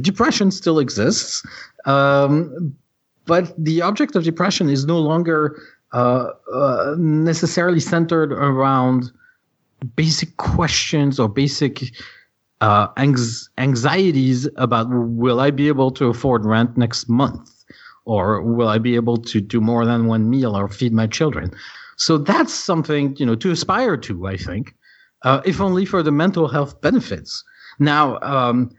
[0.00, 1.42] depression still exists
[1.86, 2.74] um,
[3.26, 5.60] but the object of depression is no longer
[5.92, 9.10] uh, uh, necessarily centered around
[9.94, 11.92] basic questions or basic
[12.60, 17.52] uh, anx- anxieties about will I be able to afford rent next month?
[18.04, 21.50] Or will I be able to do more than one meal or feed my children?
[21.96, 24.74] So that's something, you know, to aspire to, I think,
[25.22, 27.42] uh, if only for the mental health benefits.
[27.80, 28.70] Now, um,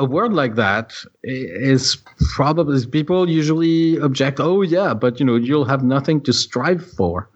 [0.00, 1.96] a word like that is
[2.34, 7.28] probably people usually object, oh, yeah, but, you know, you'll have nothing to strive for.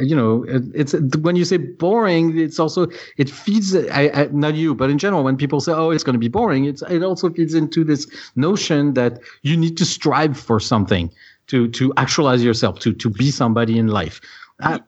[0.00, 4.54] You know it, it's when you say boring it's also it feeds I, I not
[4.54, 7.02] you but in general when people say oh it's going to be boring it's it
[7.02, 8.06] also feeds into this
[8.36, 11.10] notion that you need to strive for something
[11.48, 14.20] to to actualize yourself to to be somebody in life.
[14.60, 14.78] Uh,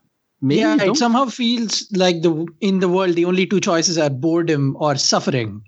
[0.40, 4.10] maybe yeah, it somehow feels like the in the world the only two choices are
[4.10, 5.62] boredom or suffering.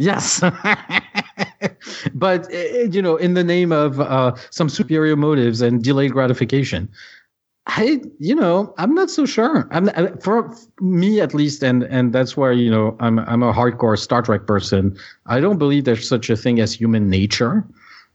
[0.00, 0.40] Yes.
[2.14, 2.58] but, uh,
[2.90, 6.88] you know, in the name of uh, some superior motives and delayed gratification,
[7.66, 9.68] I, you know, I'm not so sure.
[9.70, 9.88] I'm
[10.20, 14.22] for me at least, and and that's where you know I'm I'm a hardcore Star
[14.22, 14.96] Trek person.
[15.26, 17.62] I don't believe there's such a thing as human nature.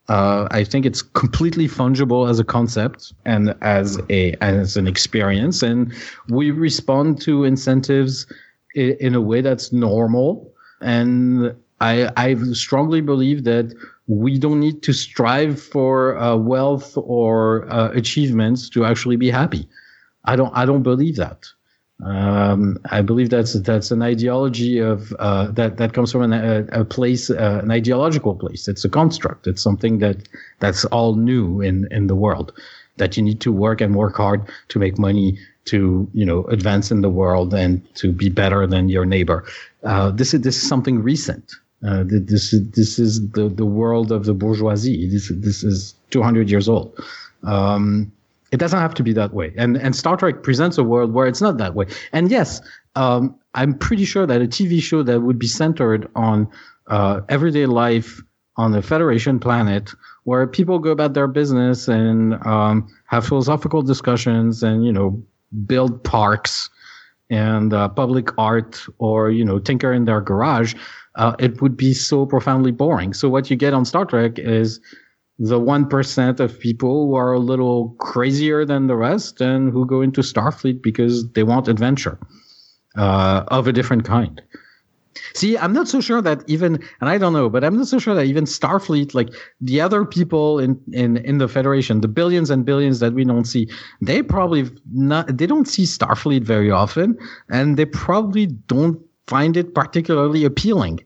[0.10, 5.62] Uh, I think it's completely fungible as a concept and as a as an experience,
[5.62, 5.94] and
[6.28, 8.26] we respond to incentives
[8.74, 10.52] in, in a way that's normal.
[10.82, 11.56] And
[11.86, 13.74] I I strongly believe that
[14.08, 19.68] we don't need to strive for uh, wealth or uh, achievements to actually be happy.
[20.26, 21.46] I don't I don't believe that.
[22.04, 26.82] Um, I believe that's that's an ideology of uh, that that comes from an, a,
[26.82, 28.68] a place, uh, an ideological place.
[28.68, 29.48] It's a construct.
[29.48, 30.28] It's something that
[30.60, 32.52] that's all new in in the world.
[32.98, 36.92] That you need to work and work hard to make money to you know advance
[36.92, 39.46] in the world and to be better than your neighbor.
[39.84, 41.56] Uh, this is this is something recent.
[41.84, 45.10] Uh, this is this is the the world of the bourgeoisie.
[45.10, 46.98] This this is 200 years old.
[47.44, 48.12] Um,
[48.52, 49.54] it doesn't have to be that way.
[49.58, 51.86] And and Star Trek presents a world where it's not that way.
[52.14, 52.62] And yes,
[52.96, 56.50] um, I'm pretty sure that a TV show that would be centered on
[56.88, 58.22] uh, everyday life
[58.58, 59.92] on the Federation planet,
[60.24, 65.22] where people go about their business and um, have philosophical discussions and you know
[65.66, 66.70] build parks
[67.30, 70.76] and uh, public art or you know tinker in their garage,
[71.16, 73.14] uh, it would be so profoundly boring.
[73.14, 74.80] So what you get on Star Trek is
[75.40, 79.86] the one percent of people who are a little crazier than the rest and who
[79.86, 82.18] go into Starfleet because they want adventure
[82.96, 84.42] uh, of a different kind.
[85.34, 88.00] See, I'm not so sure that even, and I don't know, but I'm not so
[88.00, 92.50] sure that even Starfleet, like the other people in in in the Federation, the billions
[92.50, 93.70] and billions that we don't see,
[94.02, 97.18] they probably not, they don't see Starfleet very often,
[97.50, 101.00] and they probably don't find it particularly appealing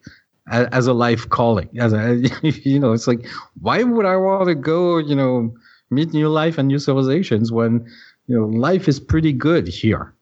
[0.51, 1.69] as, as a life calling.
[1.79, 3.25] As a, you know, it's like,
[3.61, 5.53] why would I want to go, you know,
[5.89, 7.85] meet new life and new civilizations when
[8.27, 10.13] you know life is pretty good here?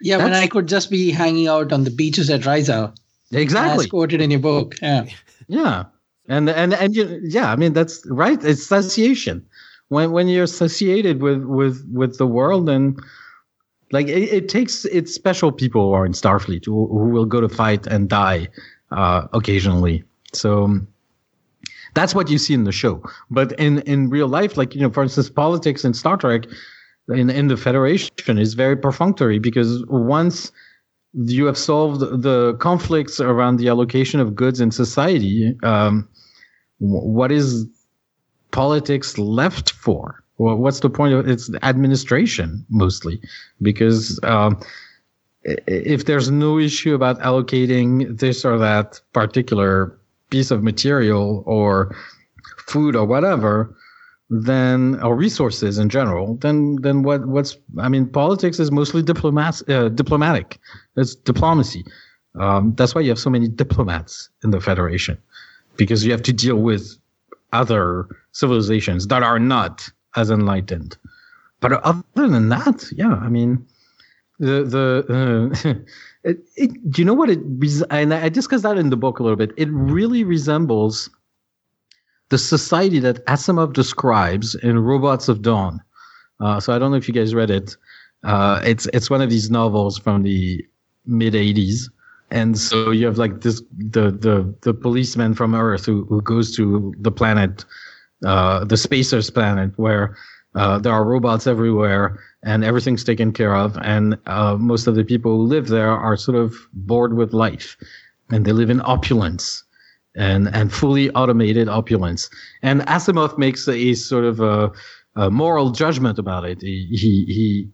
[0.00, 2.94] Yeah, when I could just be hanging out on the beaches at Risa,
[3.32, 3.84] Exactly.
[3.84, 4.74] as quoted in your book.
[4.82, 5.06] Yeah.
[5.48, 5.84] Yeah.
[6.28, 8.42] And and and you, yeah, I mean that's right.
[8.42, 9.44] It's satiation.
[9.88, 12.98] When when you're satiated with with with the world and
[13.92, 17.40] like it, it takes it's special people who are in Starfleet who, who will go
[17.40, 18.48] to fight and die
[18.90, 20.04] uh, occasionally.
[20.32, 20.80] So
[21.94, 23.02] that's what you see in the show.
[23.30, 26.46] But in in real life, like you know, for instance, politics in Star Trek
[27.08, 30.50] in in the Federation is very perfunctory because once
[31.14, 35.56] you have solved the conflicts around the allocation of goods in society.
[35.62, 36.08] Um,
[36.78, 37.66] what is
[38.50, 40.23] politics left for?
[40.38, 43.20] Well, what's the point of it's administration mostly?
[43.62, 44.60] Because um,
[45.44, 49.96] if there's no issue about allocating this or that particular
[50.30, 51.94] piece of material or
[52.66, 53.76] food or whatever,
[54.30, 59.62] then or resources in general, then then what what's I mean politics is mostly diplomat
[59.68, 60.58] uh, diplomatic.
[60.96, 61.84] It's diplomacy.
[62.40, 65.18] Um, that's why you have so many diplomats in the Federation,
[65.76, 66.96] because you have to deal with
[67.52, 70.96] other civilizations that are not as enlightened.
[71.60, 73.66] But other than that, yeah, I mean,
[74.38, 75.74] the the uh,
[76.24, 77.40] it, it, do you know what it?
[77.90, 79.52] And I discussed that in the book a little bit.
[79.56, 81.08] It really resembles
[82.30, 85.80] the society that Asimov describes in Robots of Dawn.
[86.40, 87.76] Uh, so I don't know if you guys read it.
[88.24, 90.64] Uh, it's it's one of these novels from the
[91.06, 91.90] mid '80s,
[92.30, 96.56] and so you have like this the the the policeman from Earth who who goes
[96.56, 97.64] to the planet,
[98.24, 100.16] uh, the Spacers planet, where
[100.54, 105.04] uh, there are robots everywhere and everything's taken care of, and uh, most of the
[105.04, 107.76] people who live there are sort of bored with life,
[108.30, 109.64] and they live in opulence
[110.16, 112.30] and and fully automated opulence.
[112.62, 114.70] And Asimov makes a sort of a,
[115.16, 116.60] a moral judgment about it.
[116.60, 117.24] He he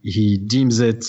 [0.02, 1.04] he, he deems it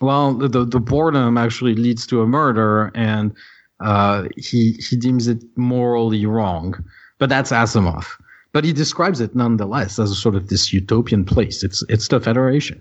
[0.00, 0.34] well.
[0.34, 3.32] The the boredom actually leads to a murder, and
[3.80, 6.74] uh, he he deems it morally wrong.
[7.18, 8.06] But that's Asimov.
[8.52, 11.62] But he describes it nonetheless as a sort of this utopian place.
[11.62, 12.80] It's it's the Federation,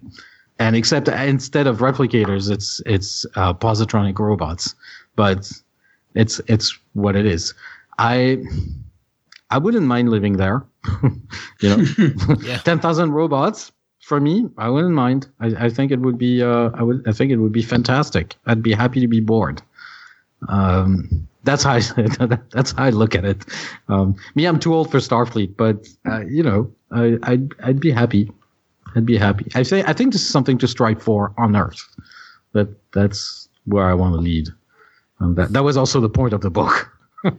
[0.60, 4.76] and except instead of replicators, it's it's uh, positronic robots.
[5.16, 5.50] But
[6.14, 7.54] it's it's what it is.
[8.00, 8.44] I
[9.50, 10.64] I wouldn't mind living there.
[11.62, 11.86] you know,
[12.42, 12.58] Yeah.
[12.60, 14.50] ten thousand robots for me.
[14.58, 15.28] I wouldn't mind.
[15.40, 16.42] I, I think it would be.
[16.44, 17.08] Uh, I would.
[17.08, 18.36] I think it would be fantastic.
[18.46, 19.62] I'd be happy to be bored.
[20.50, 21.80] Um, that's how I,
[22.52, 23.46] that's how I look at it.
[23.88, 27.92] Um, me, I'm too old for Starfleet, but uh, you know, I, I'd I'd be
[27.92, 28.32] happy.
[28.96, 29.48] I'd be happy.
[29.56, 31.82] I say I think this is something to strive for on Earth.
[32.54, 34.50] That that's where I want to lead.
[35.20, 36.92] And that that was also the point of the book.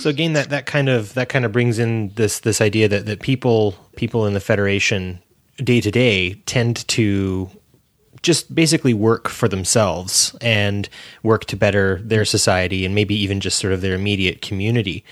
[0.00, 3.06] So again, that that kind of that kind of brings in this this idea that
[3.06, 5.22] that people people in the Federation
[5.58, 7.48] day to day tend to
[8.26, 10.88] just basically work for themselves and
[11.22, 15.04] work to better their society and maybe even just sort of their immediate community.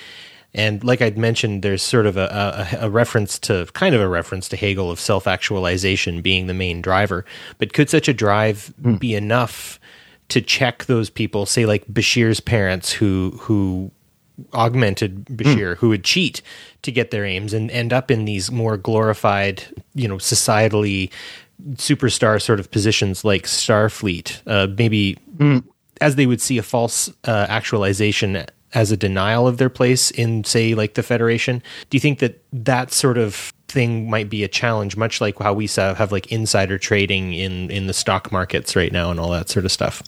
[0.52, 4.08] And like I'd mentioned, there's sort of a, a, a reference to kind of a
[4.08, 7.24] reference to Hegel of self actualization being the main driver.
[7.58, 8.96] But could such a drive hmm.
[8.96, 9.78] be enough
[10.30, 13.92] to check those people, say like Bashir's parents who who
[14.52, 15.36] augmented hmm.
[15.36, 16.42] Bashir, who would cheat
[16.82, 19.62] to get their aims and end up in these more glorified,
[19.94, 21.10] you know, societally
[21.74, 25.16] superstar sort of positions like Starfleet, uh, maybe
[26.00, 28.44] as they would see a false uh, actualization
[28.74, 31.62] as a denial of their place in, say, like the Federation.
[31.90, 35.54] Do you think that that sort of thing might be a challenge, much like how
[35.54, 39.30] we sa- have like insider trading in in the stock markets right now and all
[39.30, 40.02] that sort of stuff?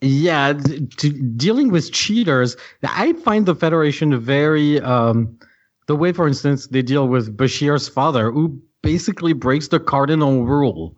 [0.00, 4.80] Yeah, d- to, dealing with cheaters, I find the Federation very.
[4.80, 5.38] Um,
[5.86, 10.94] the way, for instance, they deal with Bashir's father, who basically breaks the cardinal rule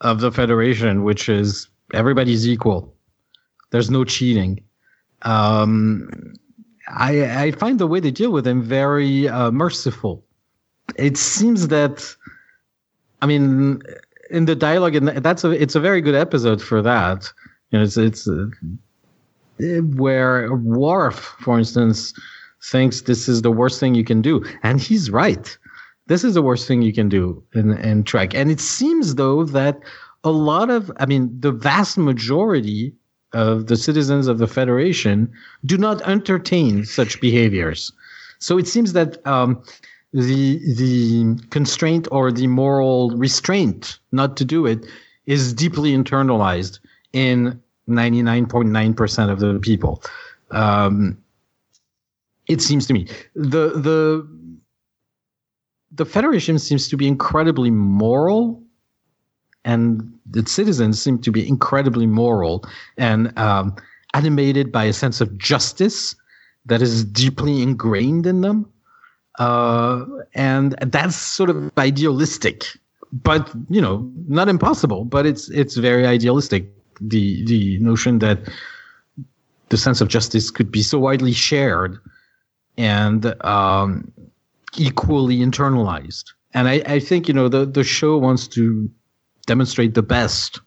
[0.00, 2.94] of the Federation, which is everybody's equal.
[3.70, 4.60] There's no cheating.
[5.22, 6.34] Um,
[6.88, 10.24] I, I find the way they deal with him very uh, merciful.
[10.96, 12.16] It seems that,
[13.20, 13.82] I mean,
[14.30, 17.30] in the dialogue, and that's a it's a very good episode for that.
[17.70, 18.46] You know, it's it's uh,
[19.96, 22.14] where Worf, for instance,
[22.62, 25.58] thinks this is the worst thing you can do, and he's right.
[26.08, 29.44] This is the worst thing you can do in in Trek, and it seems though
[29.44, 29.80] that
[30.24, 32.92] a lot of, I mean, the vast majority
[33.32, 35.30] of the citizens of the Federation
[35.64, 37.92] do not entertain such behaviors.
[38.38, 39.62] So it seems that um,
[40.12, 44.86] the the constraint or the moral restraint not to do it
[45.26, 46.78] is deeply internalized
[47.12, 50.02] in 99.9% of the people.
[50.50, 51.18] Um,
[52.46, 54.26] it seems to me the the
[55.92, 58.62] the Federation seems to be incredibly moral
[59.64, 62.64] and its citizens seem to be incredibly moral
[62.96, 63.74] and um,
[64.14, 66.14] animated by a sense of justice
[66.66, 68.70] that is deeply ingrained in them.
[69.38, 72.64] Uh, and that's sort of idealistic,
[73.12, 75.04] but you know, not impossible.
[75.04, 76.66] But it's it's very idealistic.
[77.00, 78.40] The the notion that
[79.68, 81.98] the sense of justice could be so widely shared
[82.78, 84.10] and um,
[84.76, 86.24] equally internalized.
[86.54, 88.90] And I, I think you know the the show wants to
[89.46, 90.60] demonstrate the best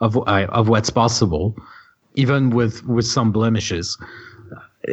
[0.00, 1.56] of of what's possible,
[2.14, 3.98] even with with some blemishes.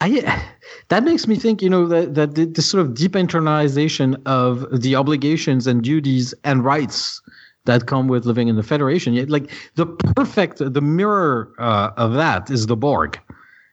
[0.00, 0.44] I
[0.88, 4.94] that makes me think, you know, that that this sort of deep internalization of the
[4.96, 7.22] obligations and duties and rights
[7.64, 9.14] that come with living in the Federation.
[9.28, 13.18] Like the perfect, the mirror uh, of that is the Borg.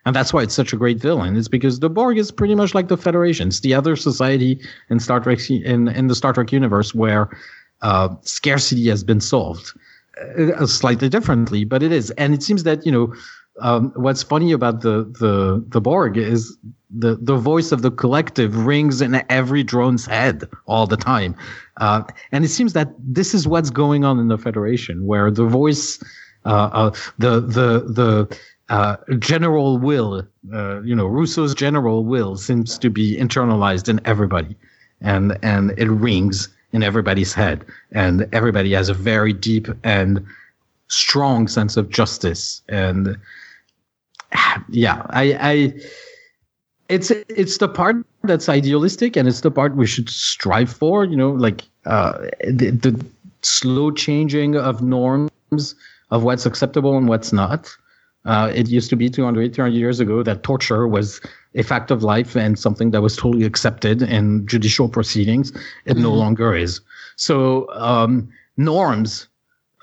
[0.06, 1.36] And that's why it's such a great villain.
[1.36, 3.50] It's because the Borg is pretty much like the Federation.
[3.50, 7.30] It's the other society in Star Trek in in the Star Trek universe where
[7.82, 9.72] uh, scarcity has been solved
[10.38, 12.12] uh, slightly differently, but it is.
[12.12, 13.14] And it seems that you know
[13.60, 16.58] um, what's funny about the the the Borg is
[16.90, 21.36] the the voice of the collective rings in every drone's head all the time,
[21.80, 25.46] uh, and it seems that this is what's going on in the Federation, where the
[25.46, 26.02] voice,
[26.46, 28.38] uh, uh, the the the
[28.72, 34.56] uh, general will, uh, you know, Rousseau's general will seems to be internalized in everybody,
[35.02, 40.26] and and it rings in everybody's head, and everybody has a very deep and
[40.88, 42.62] strong sense of justice.
[42.70, 43.18] And
[44.70, 45.74] yeah, I, I
[46.88, 51.04] it's it's the part that's idealistic, and it's the part we should strive for.
[51.04, 53.06] You know, like uh, the, the
[53.42, 55.76] slow changing of norms
[56.10, 57.76] of what's acceptable and what's not.
[58.26, 61.22] Uh, it used to be 200, 300 years ago that torture was
[61.56, 65.52] a fact of life and something that was totally accepted in judicial proceedings.
[65.86, 66.04] It mm-hmm.
[66.04, 66.82] no longer is.
[67.16, 69.28] So um, norms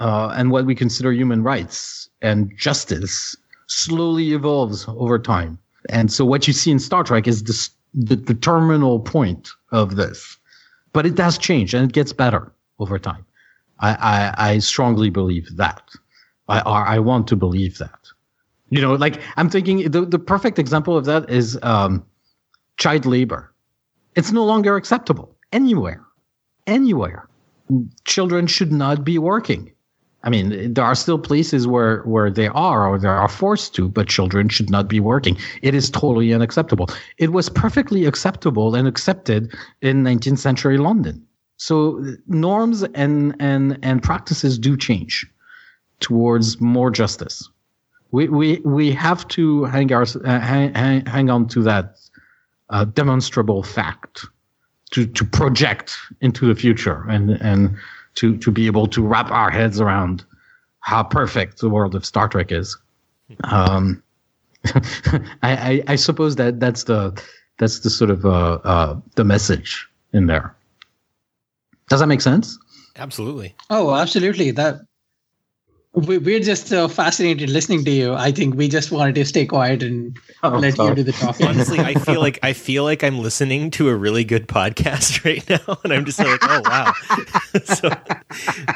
[0.01, 3.36] uh, and what we consider human rights and justice
[3.66, 5.59] slowly evolves over time.
[5.89, 9.97] And so what you see in Star Trek is this, the, the terminal point of
[9.97, 10.36] this.
[10.93, 13.24] But it does change and it gets better over time.
[13.80, 15.82] I, I, I strongly believe that.
[16.49, 17.97] I, I want to believe that.
[18.70, 22.04] You know, like I'm thinking the, the perfect example of that is um,
[22.76, 23.52] child labor.
[24.14, 26.04] It's no longer acceptable anywhere,
[26.66, 27.28] anywhere.
[28.04, 29.72] Children should not be working.
[30.24, 33.88] I mean, there are still places where, where they are or they are forced to,
[33.88, 35.38] but children should not be working.
[35.62, 36.88] It is totally unacceptable.
[37.18, 41.24] It was perfectly acceptable and accepted in 19th century London.
[41.56, 45.24] So norms and, and, and practices do change
[46.00, 47.48] towards more justice
[48.11, 51.98] we we we have to hang our uh, hang, hang, hang on to that
[52.70, 54.24] uh, demonstrable fact
[54.90, 57.76] to to project into the future and and
[58.14, 60.24] to to be able to wrap our heads around
[60.80, 62.78] how perfect the world of Star Trek is.
[63.44, 64.02] Um,
[64.64, 67.20] I, I, I suppose that that's the
[67.59, 70.54] that's the sort of uh, uh, the message in there.
[71.88, 72.59] Does that make sense?
[72.96, 73.54] Absolutely.
[73.70, 74.50] Oh, absolutely.
[74.50, 74.80] That
[75.95, 78.14] we're just uh, fascinated listening to you.
[78.14, 80.91] I think we just wanted to stay quiet and oh, let sorry.
[80.91, 81.47] you do the talking.
[81.47, 85.49] Honestly, I feel like I feel like I'm listening to a really good podcast right
[85.49, 86.93] now, and I'm just like, oh wow.
[87.64, 87.91] so,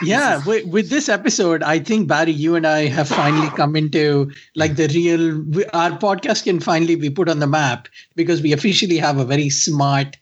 [0.02, 3.76] yeah, is- with, with, this episode, I think Barry, you and I have finally come
[3.76, 5.66] into like the real.
[5.74, 9.50] Our podcast can finally be put on the map because we officially have a very
[9.50, 10.16] smart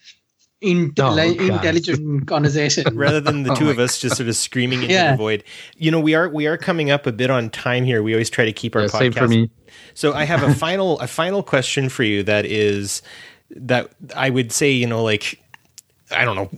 [0.62, 4.36] intelli- oh, intelligent conversation rather than the oh, two oh of us just sort of
[4.36, 5.12] screaming into yeah.
[5.12, 5.42] the void
[5.76, 8.28] you know we are we are coming up a bit on time here we always
[8.28, 9.50] try to keep our yeah, podcast same for me.
[9.94, 13.00] so i have a final a final question for you that is
[13.50, 15.40] that i would say you know like
[16.12, 16.50] I don't know,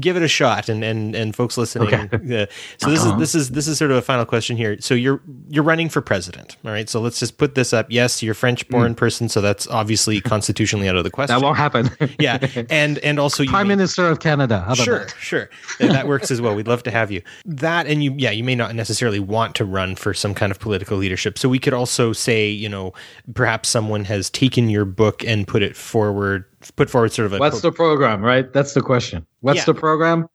[0.00, 1.88] give it a shot, and and and folks listening.
[1.92, 2.42] Okay.
[2.42, 2.46] uh,
[2.78, 4.76] so this is this is this is sort of a final question here.
[4.80, 6.88] So you're you're running for president, all right?
[6.88, 7.86] So let's just put this up.
[7.90, 11.34] Yes, you're French-born person, so that's obviously constitutionally out of the question.
[11.38, 11.90] That won't happen.
[12.18, 12.38] yeah,
[12.70, 14.60] and and also you Prime may- Minister of Canada.
[14.60, 15.14] How about Sure, that?
[15.18, 15.50] sure.
[15.80, 16.54] Yeah, that works as well.
[16.54, 17.22] We'd love to have you.
[17.44, 20.58] That and you, yeah, you may not necessarily want to run for some kind of
[20.60, 21.38] political leadership.
[21.38, 22.92] So we could also say, you know,
[23.34, 27.38] perhaps someone has taken your book and put it forward, put forward sort of a.
[27.38, 28.52] What's the program, right?
[28.52, 29.26] That's the question.
[29.40, 29.64] What's Yeah.
[29.66, 30.28] the program?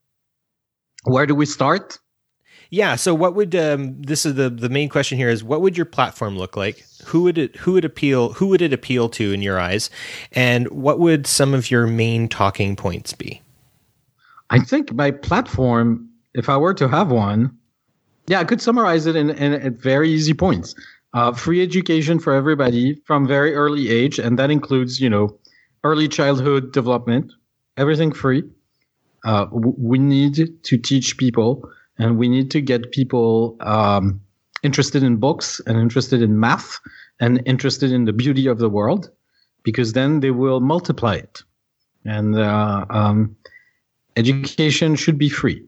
[1.03, 1.97] Where do we start?
[2.71, 2.95] yeah.
[2.95, 5.85] So what would um, this is the the main question here is what would your
[5.85, 6.85] platform look like?
[7.05, 9.89] Who would it who would appeal who would it appeal to in your eyes,
[10.33, 13.41] and what would some of your main talking points be?
[14.51, 17.55] I think my platform, if I were to have one,
[18.27, 20.75] yeah, I could summarize it in, in, at very easy points.
[21.13, 25.35] Uh, free education for everybody from very early age, and that includes, you know,
[25.83, 27.31] early childhood development,
[27.77, 28.43] everything free.
[29.25, 34.21] Uh, we need to teach people, and we need to get people um,
[34.63, 36.79] interested in books and interested in math
[37.19, 39.09] and interested in the beauty of the world,
[39.63, 41.43] because then they will multiply it.
[42.05, 43.35] And uh, um,
[44.15, 45.65] education should be free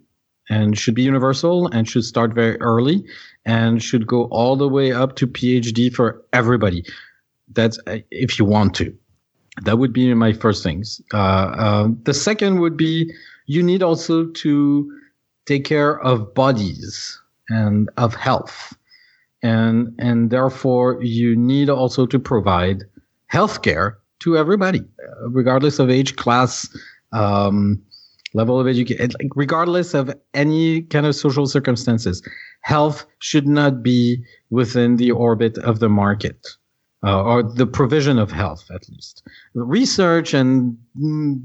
[0.50, 3.06] and should be universal and should start very early
[3.46, 6.86] and should go all the way up to PhD for everybody.
[7.54, 8.96] That's uh, if you want to.
[9.62, 11.02] That would be my first things.
[11.14, 13.12] Uh, uh, the second would be
[13.46, 14.92] you need also to
[15.46, 18.76] take care of bodies and of health,
[19.44, 22.84] and and therefore you need also to provide
[23.32, 26.68] healthcare to everybody, uh, regardless of age, class,
[27.12, 27.82] um,
[28.34, 32.22] level of education, regardless of any kind of social circumstances.
[32.62, 36.48] Health should not be within the orbit of the market.
[37.04, 39.24] Uh, or the provision of health, at least.
[39.56, 41.42] Research and mm,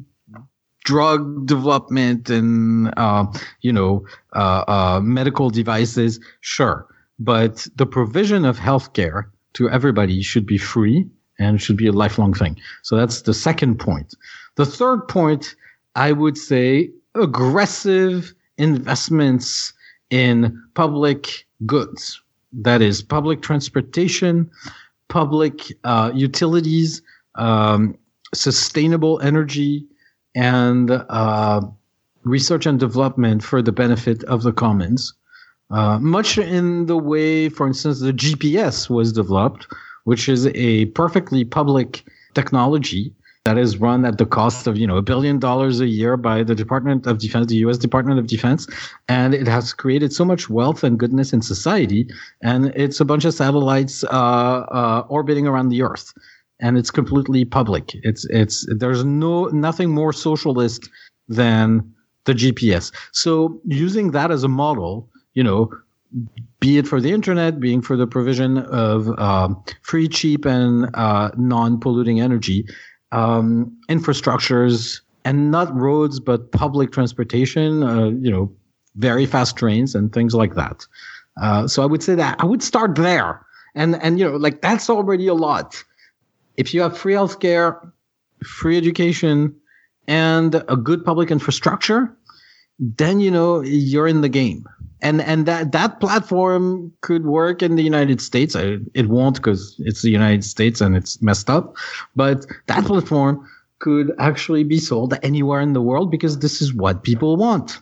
[0.86, 3.26] drug development and uh,
[3.60, 6.86] you know uh, uh, medical devices, sure,
[7.18, 11.06] but the provision of healthcare to everybody should be free
[11.38, 12.56] and should be a lifelong thing.
[12.82, 14.14] So that's the second point.
[14.56, 15.54] The third point,
[15.94, 19.72] I would say, aggressive investments
[20.10, 22.20] in public goods.
[22.52, 24.50] That is public transportation,
[25.08, 27.02] public uh, utilities,
[27.36, 27.96] um,
[28.34, 29.86] sustainable energy,
[30.34, 31.60] and uh,
[32.24, 35.14] research and development for the benefit of the commons.
[35.70, 39.66] Uh, much in the way, for instance, the GPS was developed,
[40.04, 42.04] which is a perfectly public
[42.34, 43.12] technology
[43.46, 46.42] that is run at the cost of you know a billion dollars a year by
[46.42, 47.78] the Department of Defense, the U.S.
[47.78, 48.66] Department of Defense,
[49.08, 52.08] and it has created so much wealth and goodness in society.
[52.42, 54.08] And it's a bunch of satellites uh,
[54.80, 56.12] uh, orbiting around the Earth,
[56.58, 57.94] and it's completely public.
[58.02, 60.90] It's it's there's no nothing more socialist
[61.28, 61.94] than
[62.24, 62.92] the GPS.
[63.12, 65.70] So using that as a model, you know,
[66.58, 71.30] be it for the internet, being for the provision of um, free, cheap, and uh,
[71.36, 72.66] non-polluting energy,
[73.12, 77.82] um, infrastructures, and not roads, but public transportation.
[77.82, 78.52] Uh, you know,
[78.96, 80.86] very fast trains and things like that.
[81.40, 83.44] Uh, so I would say that I would start there,
[83.74, 85.82] and and you know, like that's already a lot.
[86.56, 87.78] If you have free healthcare,
[88.42, 89.54] free education,
[90.08, 92.16] and a good public infrastructure,
[92.78, 94.66] then you know you're in the game
[95.02, 98.56] and and that that platform could work in the United States.
[98.56, 101.76] I, it won't because it's the United States and it's messed up.
[102.14, 103.46] But that platform
[103.78, 107.78] could actually be sold anywhere in the world because this is what people want.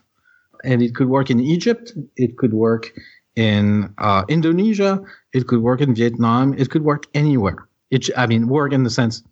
[0.65, 1.93] And it could work in Egypt.
[2.17, 2.93] It could work
[3.37, 5.03] in uh, Indonesia.
[5.33, 6.55] It could work in Vietnam.
[6.59, 7.69] It could work anywhere.
[7.91, 9.23] It, I mean, work in the sense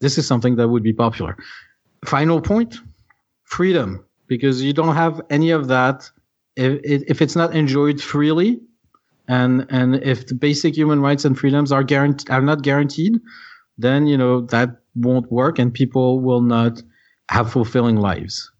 [0.00, 1.36] this is something that would be popular.
[2.04, 2.76] Final point:
[3.44, 4.04] freedom,
[4.34, 6.10] because you don't have any of that
[6.56, 6.80] if,
[7.12, 8.50] if it's not enjoyed freely
[9.28, 13.14] and and if the basic human rights and freedoms are guaranteed are not guaranteed
[13.76, 16.82] then you know that won't work and people will not
[17.28, 18.50] have fulfilling lives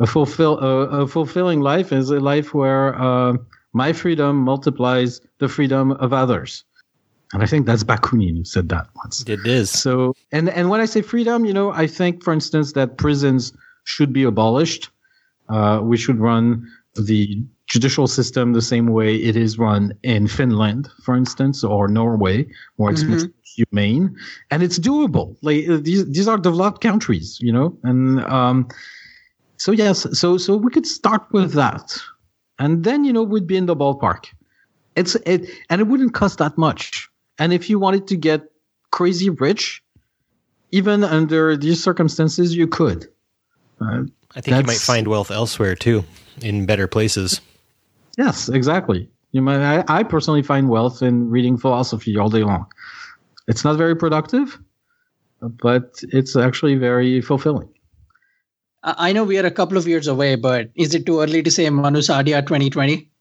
[0.00, 3.32] a fulfill a, a fulfilling life is a life where uh,
[3.72, 6.64] my freedom multiplies the freedom of others
[7.32, 9.70] and i think that's bakunin who said that once It is.
[9.70, 13.52] so, and and when I say freedom, you know, I think, for instance, that prisons
[13.92, 14.91] should be abolished.
[15.52, 20.88] Uh, we should run the judicial system the same way it is run in Finland,
[21.02, 22.46] for instance, or Norway,
[22.76, 23.22] where it's much
[23.56, 24.16] humane
[24.50, 25.36] and it's doable.
[25.42, 28.68] Like uh, these, these are developed countries, you know, and um,
[29.56, 31.96] so yes, so so we could start with that,
[32.58, 34.26] and then you know we'd be in the ballpark.
[34.96, 37.08] It's it, and it wouldn't cost that much.
[37.38, 38.42] And if you wanted to get
[38.90, 39.82] crazy rich,
[40.72, 43.06] even under these circumstances, you could.
[43.82, 44.04] Uh,
[44.34, 46.04] I think you might find wealth elsewhere too,
[46.40, 47.40] in better places.
[48.16, 49.08] yes, exactly.
[49.32, 52.66] You might, I, I personally find wealth in reading philosophy all day long.
[53.48, 54.58] It's not very productive,
[55.40, 57.68] but it's actually very fulfilling.
[58.82, 61.42] I I know we are a couple of years away, but is it too early
[61.42, 63.11] to say Manu Saadia 2020?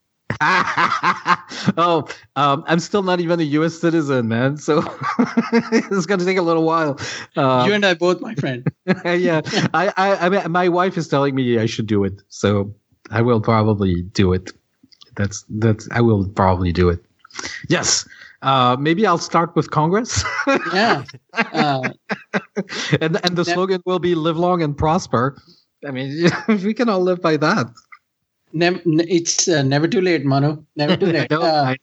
[1.78, 3.80] oh, um, I'm still not even a U.S.
[3.80, 4.58] citizen, man.
[4.58, 4.80] So
[5.54, 7.00] it's going to take a little while.
[7.36, 8.66] Uh, you and I both, my friend.
[9.06, 9.42] yeah,
[9.74, 12.74] I, I, I mean, my wife is telling me I should do it, so
[13.10, 14.52] I will probably do it.
[15.16, 17.04] That's that's I will probably do it.
[17.70, 18.08] Yes.
[18.42, 20.24] Uh, maybe I'll start with Congress,
[20.74, 21.04] Yeah.
[21.34, 21.90] Uh,
[23.00, 25.38] and and the That- slogan will be "Live long and prosper."
[25.88, 27.68] I mean, we can all live by that.
[28.54, 30.64] Nev- n- it's uh, never too late, Manu.
[30.76, 31.32] Never too late.
[31.32, 31.78] Uh, I-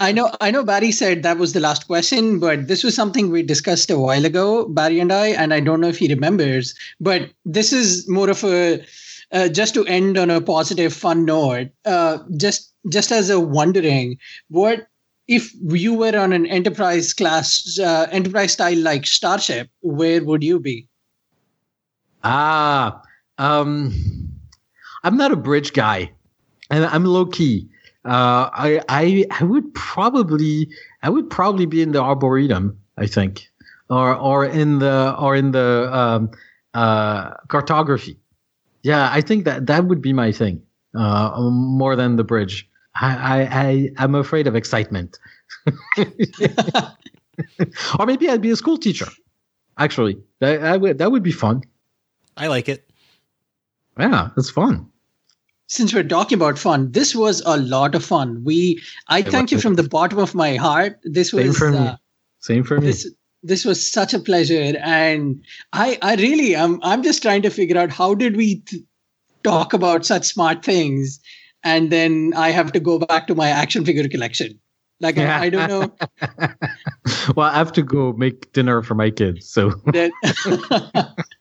[0.00, 3.30] I know I know Barry said that was the last question, but this was something
[3.30, 6.74] we discussed a while ago, Barry and I, and I don't know if he remembers,
[7.00, 8.84] but this is more of a
[9.32, 11.68] uh, just to end on a positive, fun note.
[11.84, 14.86] Uh, just just as a wondering, what
[15.28, 19.68] if you were on an enterprise class, uh, enterprise style like Starship?
[19.80, 20.88] Where would you be?
[22.22, 23.02] Ah,
[23.38, 23.92] um,
[25.04, 26.10] I'm not a bridge guy,
[26.70, 27.68] and I'm low key.
[28.04, 30.68] Uh, I I I would probably
[31.02, 32.80] I would probably be in the arboretum.
[32.96, 33.48] I think,
[33.90, 36.30] or or in the or in the um,
[36.72, 38.18] uh, cartography.
[38.82, 40.62] Yeah, I think that that would be my thing.
[40.94, 42.68] Uh, more than the bridge.
[42.94, 45.18] I I, I I'm afraid of excitement.
[47.98, 49.06] or maybe I'd be a school teacher.
[49.76, 51.62] Actually, that, that would that would be fun.
[52.36, 52.88] I like it.
[53.98, 54.90] Yeah, it's fun.
[55.68, 58.44] Since we're talking about fun, this was a lot of fun.
[58.44, 61.00] We, I It thank you from the bottom of my heart.
[61.04, 61.78] This was Same for me.
[61.78, 61.96] uh,
[62.40, 62.86] Same for me.
[62.86, 63.10] this
[63.42, 65.44] this was such a pleasure, and
[65.74, 68.82] I, I really, I'm, I'm just trying to figure out how did we th-
[69.42, 71.20] talk about such smart things,
[71.62, 74.58] and then I have to go back to my action figure collection.
[75.00, 75.18] Like.
[75.18, 75.94] I, I don't know
[77.36, 79.46] well, I have to go make dinner for my kids.
[79.48, 79.72] So.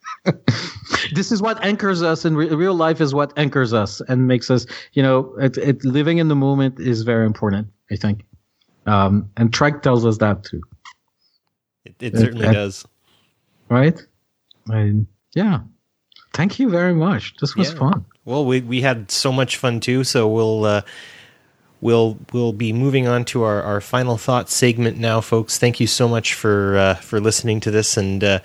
[1.16, 3.02] this is what anchors us in re- real life.
[3.02, 4.66] Is what anchors us and makes us.
[4.94, 7.68] You know, it, it, living in the moment is very important.
[7.92, 8.24] I think,
[8.86, 10.62] um, and Trek tells us that too,
[11.86, 12.86] It, it certainly does.
[13.70, 14.00] right?
[14.68, 15.60] And yeah,
[16.34, 17.36] thank you very much.
[17.42, 17.80] This was Yeah.
[17.80, 18.06] fun.
[18.26, 20.04] Well, we we had so much fun too.
[20.04, 20.82] So we'll uh,
[21.84, 25.60] we'll we'll be moving on to our, our final thoughts segment now, folks.
[25.60, 28.40] Thank you so much for uh, for listening to this, and uh,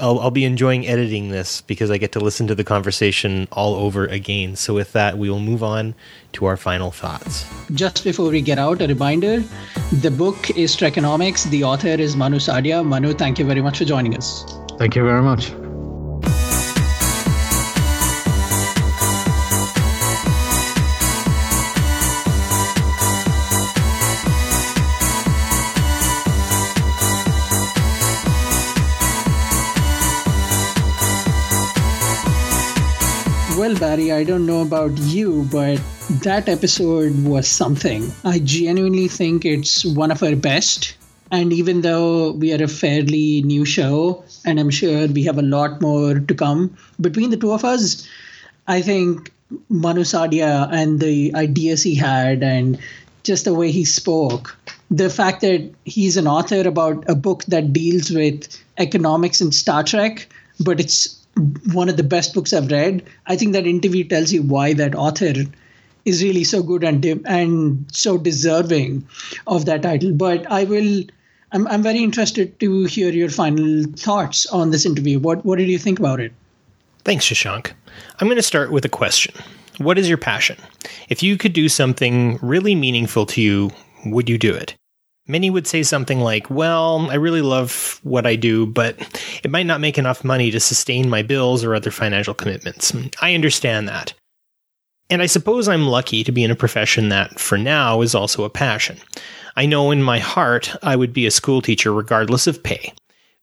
[0.00, 3.74] I'll I'll be enjoying editing this because I get to listen to the conversation all
[3.74, 4.56] over again.
[4.56, 5.94] So with that, we will move on
[6.34, 7.44] to our final thoughts.
[7.72, 9.42] Just before we get out, a reminder:
[9.92, 11.50] the book is Trekonomics.
[11.50, 12.86] The author is Manu Saadia.
[12.86, 14.44] Manu, thank you very much for joining us.
[14.78, 15.52] Thank you very much.
[33.74, 35.80] Well, Barry, I don't know about you, but
[36.22, 38.12] that episode was something.
[38.22, 40.96] I genuinely think it's one of our best.
[41.32, 45.42] And even though we are a fairly new show, and I'm sure we have a
[45.42, 48.06] lot more to come, between the two of us,
[48.68, 49.32] I think
[49.68, 52.78] Manu Saadia and the ideas he had and
[53.24, 54.56] just the way he spoke,
[54.88, 59.82] the fact that he's an author about a book that deals with economics in Star
[59.82, 60.28] Trek,
[60.60, 61.13] but it's
[61.72, 63.04] one of the best books I've read.
[63.26, 65.32] I think that interview tells you why that author
[66.04, 69.06] is really so good and de- and so deserving
[69.46, 70.12] of that title.
[70.12, 71.04] But I will.
[71.52, 75.18] I'm, I'm very interested to hear your final thoughts on this interview.
[75.18, 76.32] What what did you think about it?
[77.04, 77.72] Thanks, Shashank.
[78.18, 79.34] I'm going to start with a question.
[79.78, 80.56] What is your passion?
[81.08, 83.70] If you could do something really meaningful to you,
[84.06, 84.74] would you do it?
[85.26, 88.98] Many would say something like, Well, I really love what I do, but
[89.42, 92.92] it might not make enough money to sustain my bills or other financial commitments.
[93.22, 94.12] I understand that.
[95.10, 98.44] And I suppose I'm lucky to be in a profession that, for now, is also
[98.44, 98.98] a passion.
[99.56, 102.92] I know in my heart I would be a school teacher regardless of pay.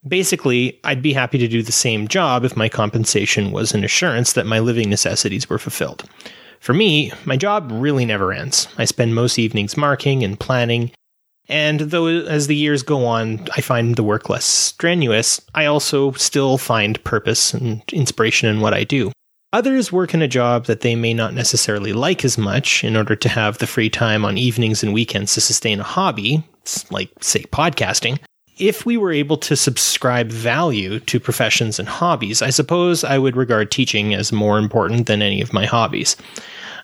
[0.08, 4.34] Basically, I'd be happy to do the same job if my compensation was an assurance
[4.34, 6.10] that my living necessities were fulfilled.
[6.60, 8.68] For me, my job really never ends.
[8.78, 10.92] I spend most evenings marking and planning,
[11.52, 16.14] and though as the years go on, I find the work less strenuous, I also
[16.14, 19.12] still find purpose and inspiration in what I do.
[19.54, 23.18] Others work in a job that they may not necessarily like as much in order
[23.18, 26.42] to have the free time on evenings and weekends to sustain a hobby,
[26.90, 28.18] like, say, podcasting.
[28.62, 33.36] if we were able to subscribe value to professions and hobbies, I suppose I would
[33.36, 36.16] regard teaching as more important than any of my hobbies.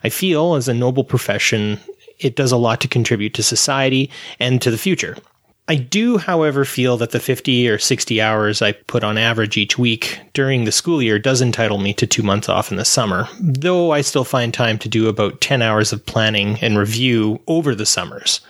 [0.02, 1.78] I feel, as a noble profession,
[2.18, 5.16] it does a lot to contribute to society and to the future.
[5.70, 9.78] I do, however, feel that the 50 or 60 hours I put on average each
[9.78, 13.28] week during the school year does entitle me to two months off in the summer,
[13.38, 17.74] though I still find time to do about 10 hours of planning and review over
[17.74, 18.40] the summers.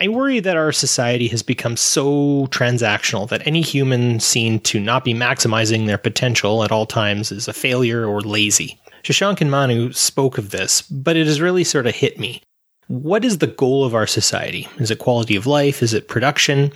[0.00, 5.04] I worry that our society has become so transactional that any human seen to not
[5.04, 8.80] be maximizing their potential at all times is a failure or lazy.
[9.04, 12.42] Shashank and Manu spoke of this, but it has really sort of hit me.
[12.88, 14.66] What is the goal of our society?
[14.78, 15.82] Is it quality of life?
[15.82, 16.72] Is it production?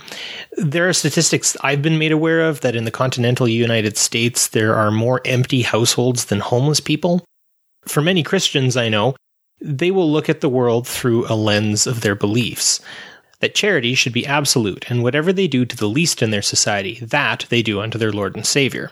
[0.57, 4.75] There are statistics I've been made aware of that in the continental United States, there
[4.75, 7.25] are more empty households than homeless people.
[7.85, 9.15] For many Christians I know,
[9.59, 12.79] they will look at the world through a lens of their beliefs.
[13.39, 16.99] That charity should be absolute, and whatever they do to the least in their society,
[17.01, 18.91] that they do unto their Lord and Savior.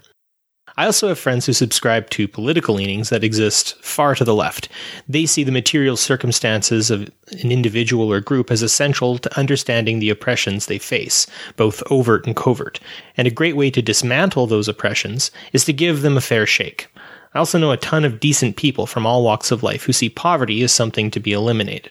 [0.78, 4.70] I also have friends who subscribe to political leanings that exist far to the left.
[5.08, 7.10] They see the material circumstances of
[7.42, 12.36] an individual or group as essential to understanding the oppressions they face, both overt and
[12.36, 12.80] covert.
[13.18, 16.88] And a great way to dismantle those oppressions is to give them a fair shake.
[17.34, 20.10] I also know a ton of decent people from all walks of life who see
[20.10, 21.90] poverty as something to be eliminated.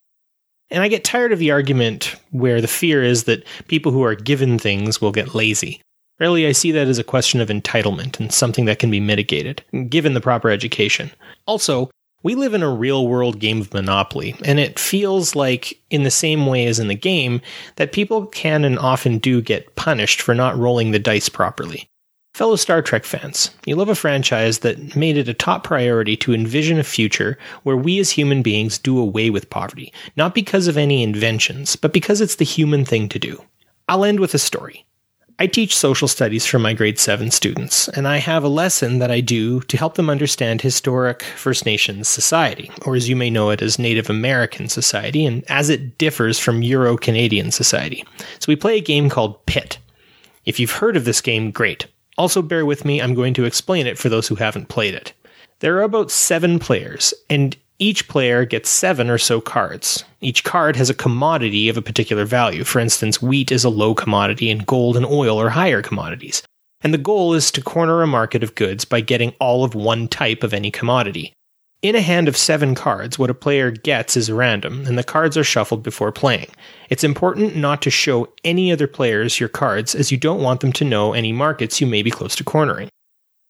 [0.71, 4.15] And I get tired of the argument where the fear is that people who are
[4.15, 5.81] given things will get lazy.
[6.21, 9.65] Really, I see that as a question of entitlement and something that can be mitigated,
[9.89, 11.11] given the proper education.
[11.47, 11.91] Also,
[12.23, 16.11] we live in a real world game of Monopoly, and it feels like, in the
[16.11, 17.41] same way as in the game,
[17.77, 21.89] that people can and often do get punished for not rolling the dice properly.
[22.35, 26.35] Fellow Star Trek fans, you love a franchise that made it a top priority to
[26.35, 30.77] envision a future where we as human beings do away with poverty, not because of
[30.77, 33.43] any inventions, but because it's the human thing to do.
[33.89, 34.85] I'll end with a story.
[35.41, 39.11] I teach social studies for my grade 7 students, and I have a lesson that
[39.11, 43.49] I do to help them understand historic First Nations society, or as you may know
[43.49, 48.05] it as Native American society, and as it differs from Euro Canadian society.
[48.39, 49.79] So we play a game called Pit.
[50.45, 51.87] If you've heard of this game, great.
[52.19, 55.15] Also, bear with me, I'm going to explain it for those who haven't played it.
[55.61, 60.05] There are about seven players, and each player gets seven or so cards.
[60.21, 62.63] Each card has a commodity of a particular value.
[62.63, 66.43] For instance, wheat is a low commodity and gold and oil are higher commodities.
[66.83, 70.09] And the goal is to corner a market of goods by getting all of one
[70.09, 71.33] type of any commodity.
[71.81, 75.39] In a hand of seven cards, what a player gets is random, and the cards
[75.39, 76.49] are shuffled before playing.
[76.91, 80.73] It's important not to show any other players your cards, as you don't want them
[80.75, 82.91] to know any markets you may be close to cornering.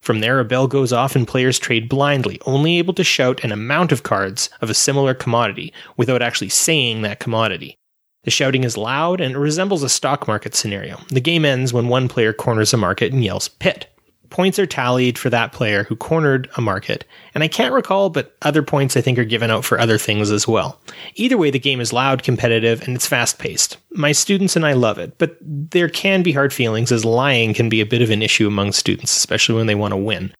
[0.01, 3.51] From there, a bell goes off and players trade blindly, only able to shout an
[3.51, 7.77] amount of cards of a similar commodity without actually saying that commodity.
[8.23, 10.99] The shouting is loud and it resembles a stock market scenario.
[11.09, 13.90] The game ends when one player corners a market and yells pit
[14.31, 17.05] points are tallied for that player who cornered a market.
[17.35, 20.31] And I can't recall, but other points I think are given out for other things
[20.31, 20.79] as well.
[21.15, 23.77] Either way, the game is loud, competitive, and it's fast paced.
[23.91, 27.69] My students and I love it, but there can be hard feelings as lying can
[27.69, 30.33] be a bit of an issue among students, especially when they want to win.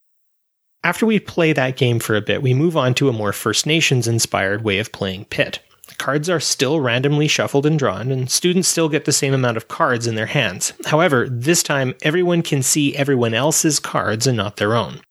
[0.83, 3.67] After we play that game for a bit, we move on to a more First
[3.67, 5.59] Nations inspired way of playing Pit.
[5.97, 9.67] Cards are still randomly shuffled and drawn, and students still get the same amount of
[9.67, 10.73] cards in their hands.
[10.85, 15.01] However, this time everyone can see everyone else's cards and not their own.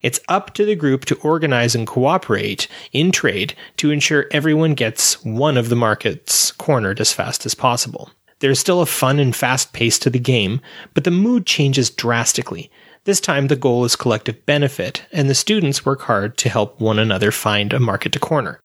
[0.00, 5.22] It's up to the group to organize and cooperate in trade to ensure everyone gets
[5.24, 8.10] one of the markets cornered as fast as possible.
[8.38, 10.62] There's still a fun and fast pace to the game,
[10.94, 12.70] but the mood changes drastically.
[13.04, 16.98] This time the goal is collective benefit, and the students work hard to help one
[16.98, 18.60] another find a market to corner.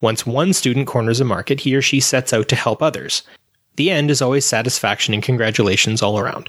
[0.00, 3.22] Once one student corners a market, he or she sets out to help others.
[3.76, 6.48] The end is always satisfaction and congratulations all around.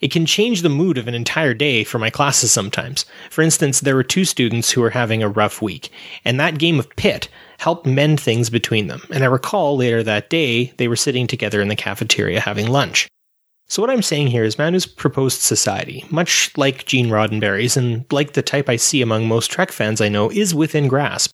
[0.00, 3.04] It can change the mood of an entire day for my classes sometimes.
[3.28, 5.90] For instance, there were two students who were having a rough week,
[6.24, 7.28] and that game of pit
[7.58, 9.02] helped mend things between them.
[9.12, 13.08] And I recall later that day, they were sitting together in the cafeteria having lunch.
[13.68, 18.32] So what I'm saying here is Manu's proposed society, much like Gene Roddenberry's and like
[18.32, 21.30] the type I see among most Trek fans I know, is within grasp.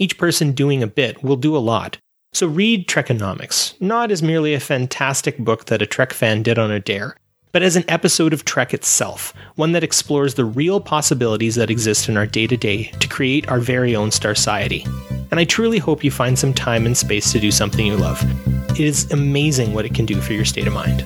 [0.00, 1.98] Each person doing a bit will do a lot.
[2.32, 6.70] So read Trekonomics, not as merely a fantastic book that a Trek fan did on
[6.70, 7.18] a dare,
[7.52, 12.08] but as an episode of Trek itself, one that explores the real possibilities that exist
[12.08, 14.86] in our day to day to create our very own Star Society.
[15.30, 18.24] And I truly hope you find some time and space to do something you love.
[18.70, 21.04] It is amazing what it can do for your state of mind.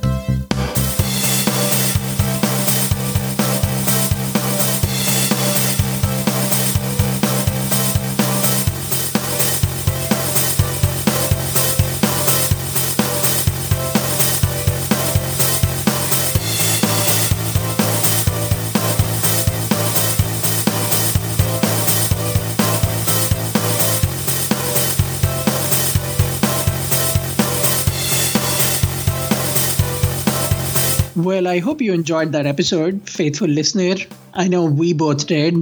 [31.35, 33.97] Well, I hope you enjoyed that episode, faithful listener.
[34.35, 35.57] I know we both did.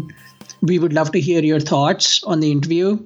[0.61, 2.99] We would love to hear your thoughts on the interview,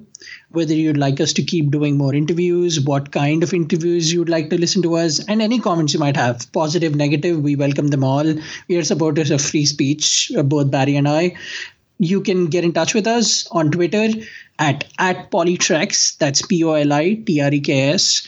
[0.49, 4.49] whether you'd like us to keep doing more interviews, what kind of interviews you'd like
[4.49, 8.03] to listen to us, and any comments you might have, positive, negative, we welcome them
[8.03, 8.35] all.
[8.67, 11.37] We are supporters of free speech, uh, both Barry and I.
[11.99, 14.09] You can get in touch with us on Twitter
[14.59, 16.17] at at PoliTreks.
[16.17, 18.27] That's P O L I T R E K S.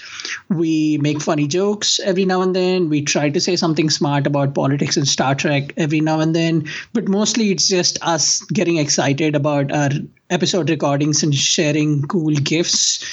[0.50, 2.90] We make funny jokes every now and then.
[2.90, 6.66] We try to say something smart about politics and Star Trek every now and then.
[6.94, 9.90] But mostly it's just us getting excited about our
[10.30, 13.06] episode recordings and sharing cool gifts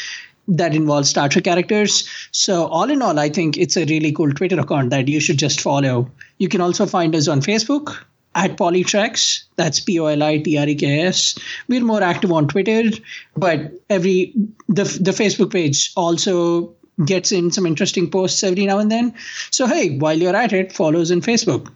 [0.49, 2.09] that involve Star Trek characters.
[2.31, 5.39] So, all in all, I think it's a really cool Twitter account that you should
[5.39, 6.11] just follow.
[6.39, 7.97] You can also find us on Facebook
[8.37, 9.45] at PoliTreks.
[9.57, 11.37] That's P O L I T R E K S.
[11.69, 12.91] We're more active on Twitter,
[13.37, 14.33] but every
[14.69, 19.15] the the Facebook page also gets in some interesting posts every now and then.
[19.51, 21.73] So hey, while you're at it, follow us on Facebook.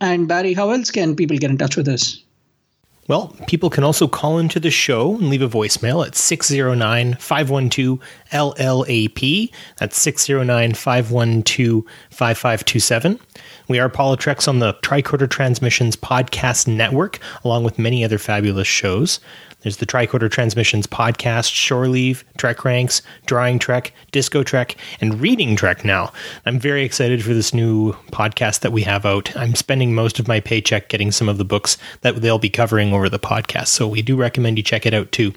[0.00, 2.22] And Barry, how else can people get in touch with us?
[3.08, 8.00] Well, people can also call into the show and leave a voicemail at 609 512
[8.32, 9.52] LLAP.
[9.76, 13.20] That's 609 512 5527.
[13.68, 19.20] We are PoliTreks on the Tricorder Transmissions Podcast Network, along with many other fabulous shows.
[19.66, 25.56] There's the Tricorder Transmissions Podcast, Shore Leave, Trek Ranks, Drawing Trek, Disco Trek, and Reading
[25.56, 26.12] Trek now.
[26.44, 29.36] I'm very excited for this new podcast that we have out.
[29.36, 32.92] I'm spending most of my paycheck getting some of the books that they'll be covering
[32.92, 35.34] over the podcast, so we do recommend you check it out too.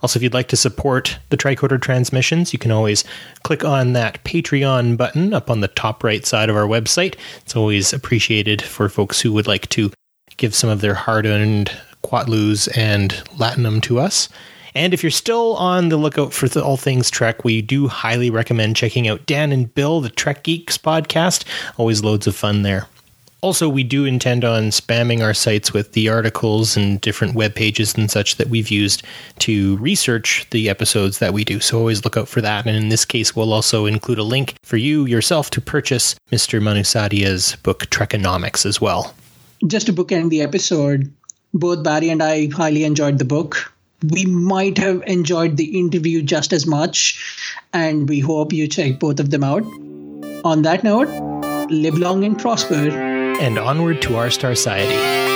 [0.00, 3.04] Also, if you'd like to support the tricorder transmissions, you can always
[3.44, 7.14] click on that Patreon button up on the top right side of our website.
[7.42, 9.92] It's always appreciated for folks who would like to
[10.36, 11.70] give some of their hard earned
[12.02, 14.28] Quatloos and Latinum to us.
[14.74, 18.30] And if you're still on the lookout for the, all things Trek, we do highly
[18.30, 21.44] recommend checking out Dan and Bill, the Trek Geeks podcast.
[21.76, 22.86] Always loads of fun there.
[23.40, 27.94] Also, we do intend on spamming our sites with the articles and different web pages
[27.96, 29.04] and such that we've used
[29.38, 31.60] to research the episodes that we do.
[31.60, 32.66] So always look out for that.
[32.66, 36.60] And in this case, we'll also include a link for you yourself to purchase Mr.
[36.60, 39.14] Manu Saadia's book Trekonomics as well.
[39.66, 41.12] Just to bookend the episode,
[41.58, 43.72] both Barry and I highly enjoyed the book.
[44.10, 47.18] We might have enjoyed the interview just as much,
[47.72, 49.64] and we hope you check both of them out.
[50.44, 51.08] On that note,
[51.70, 52.74] live long and prosper
[53.40, 55.27] And onward to our Star Society.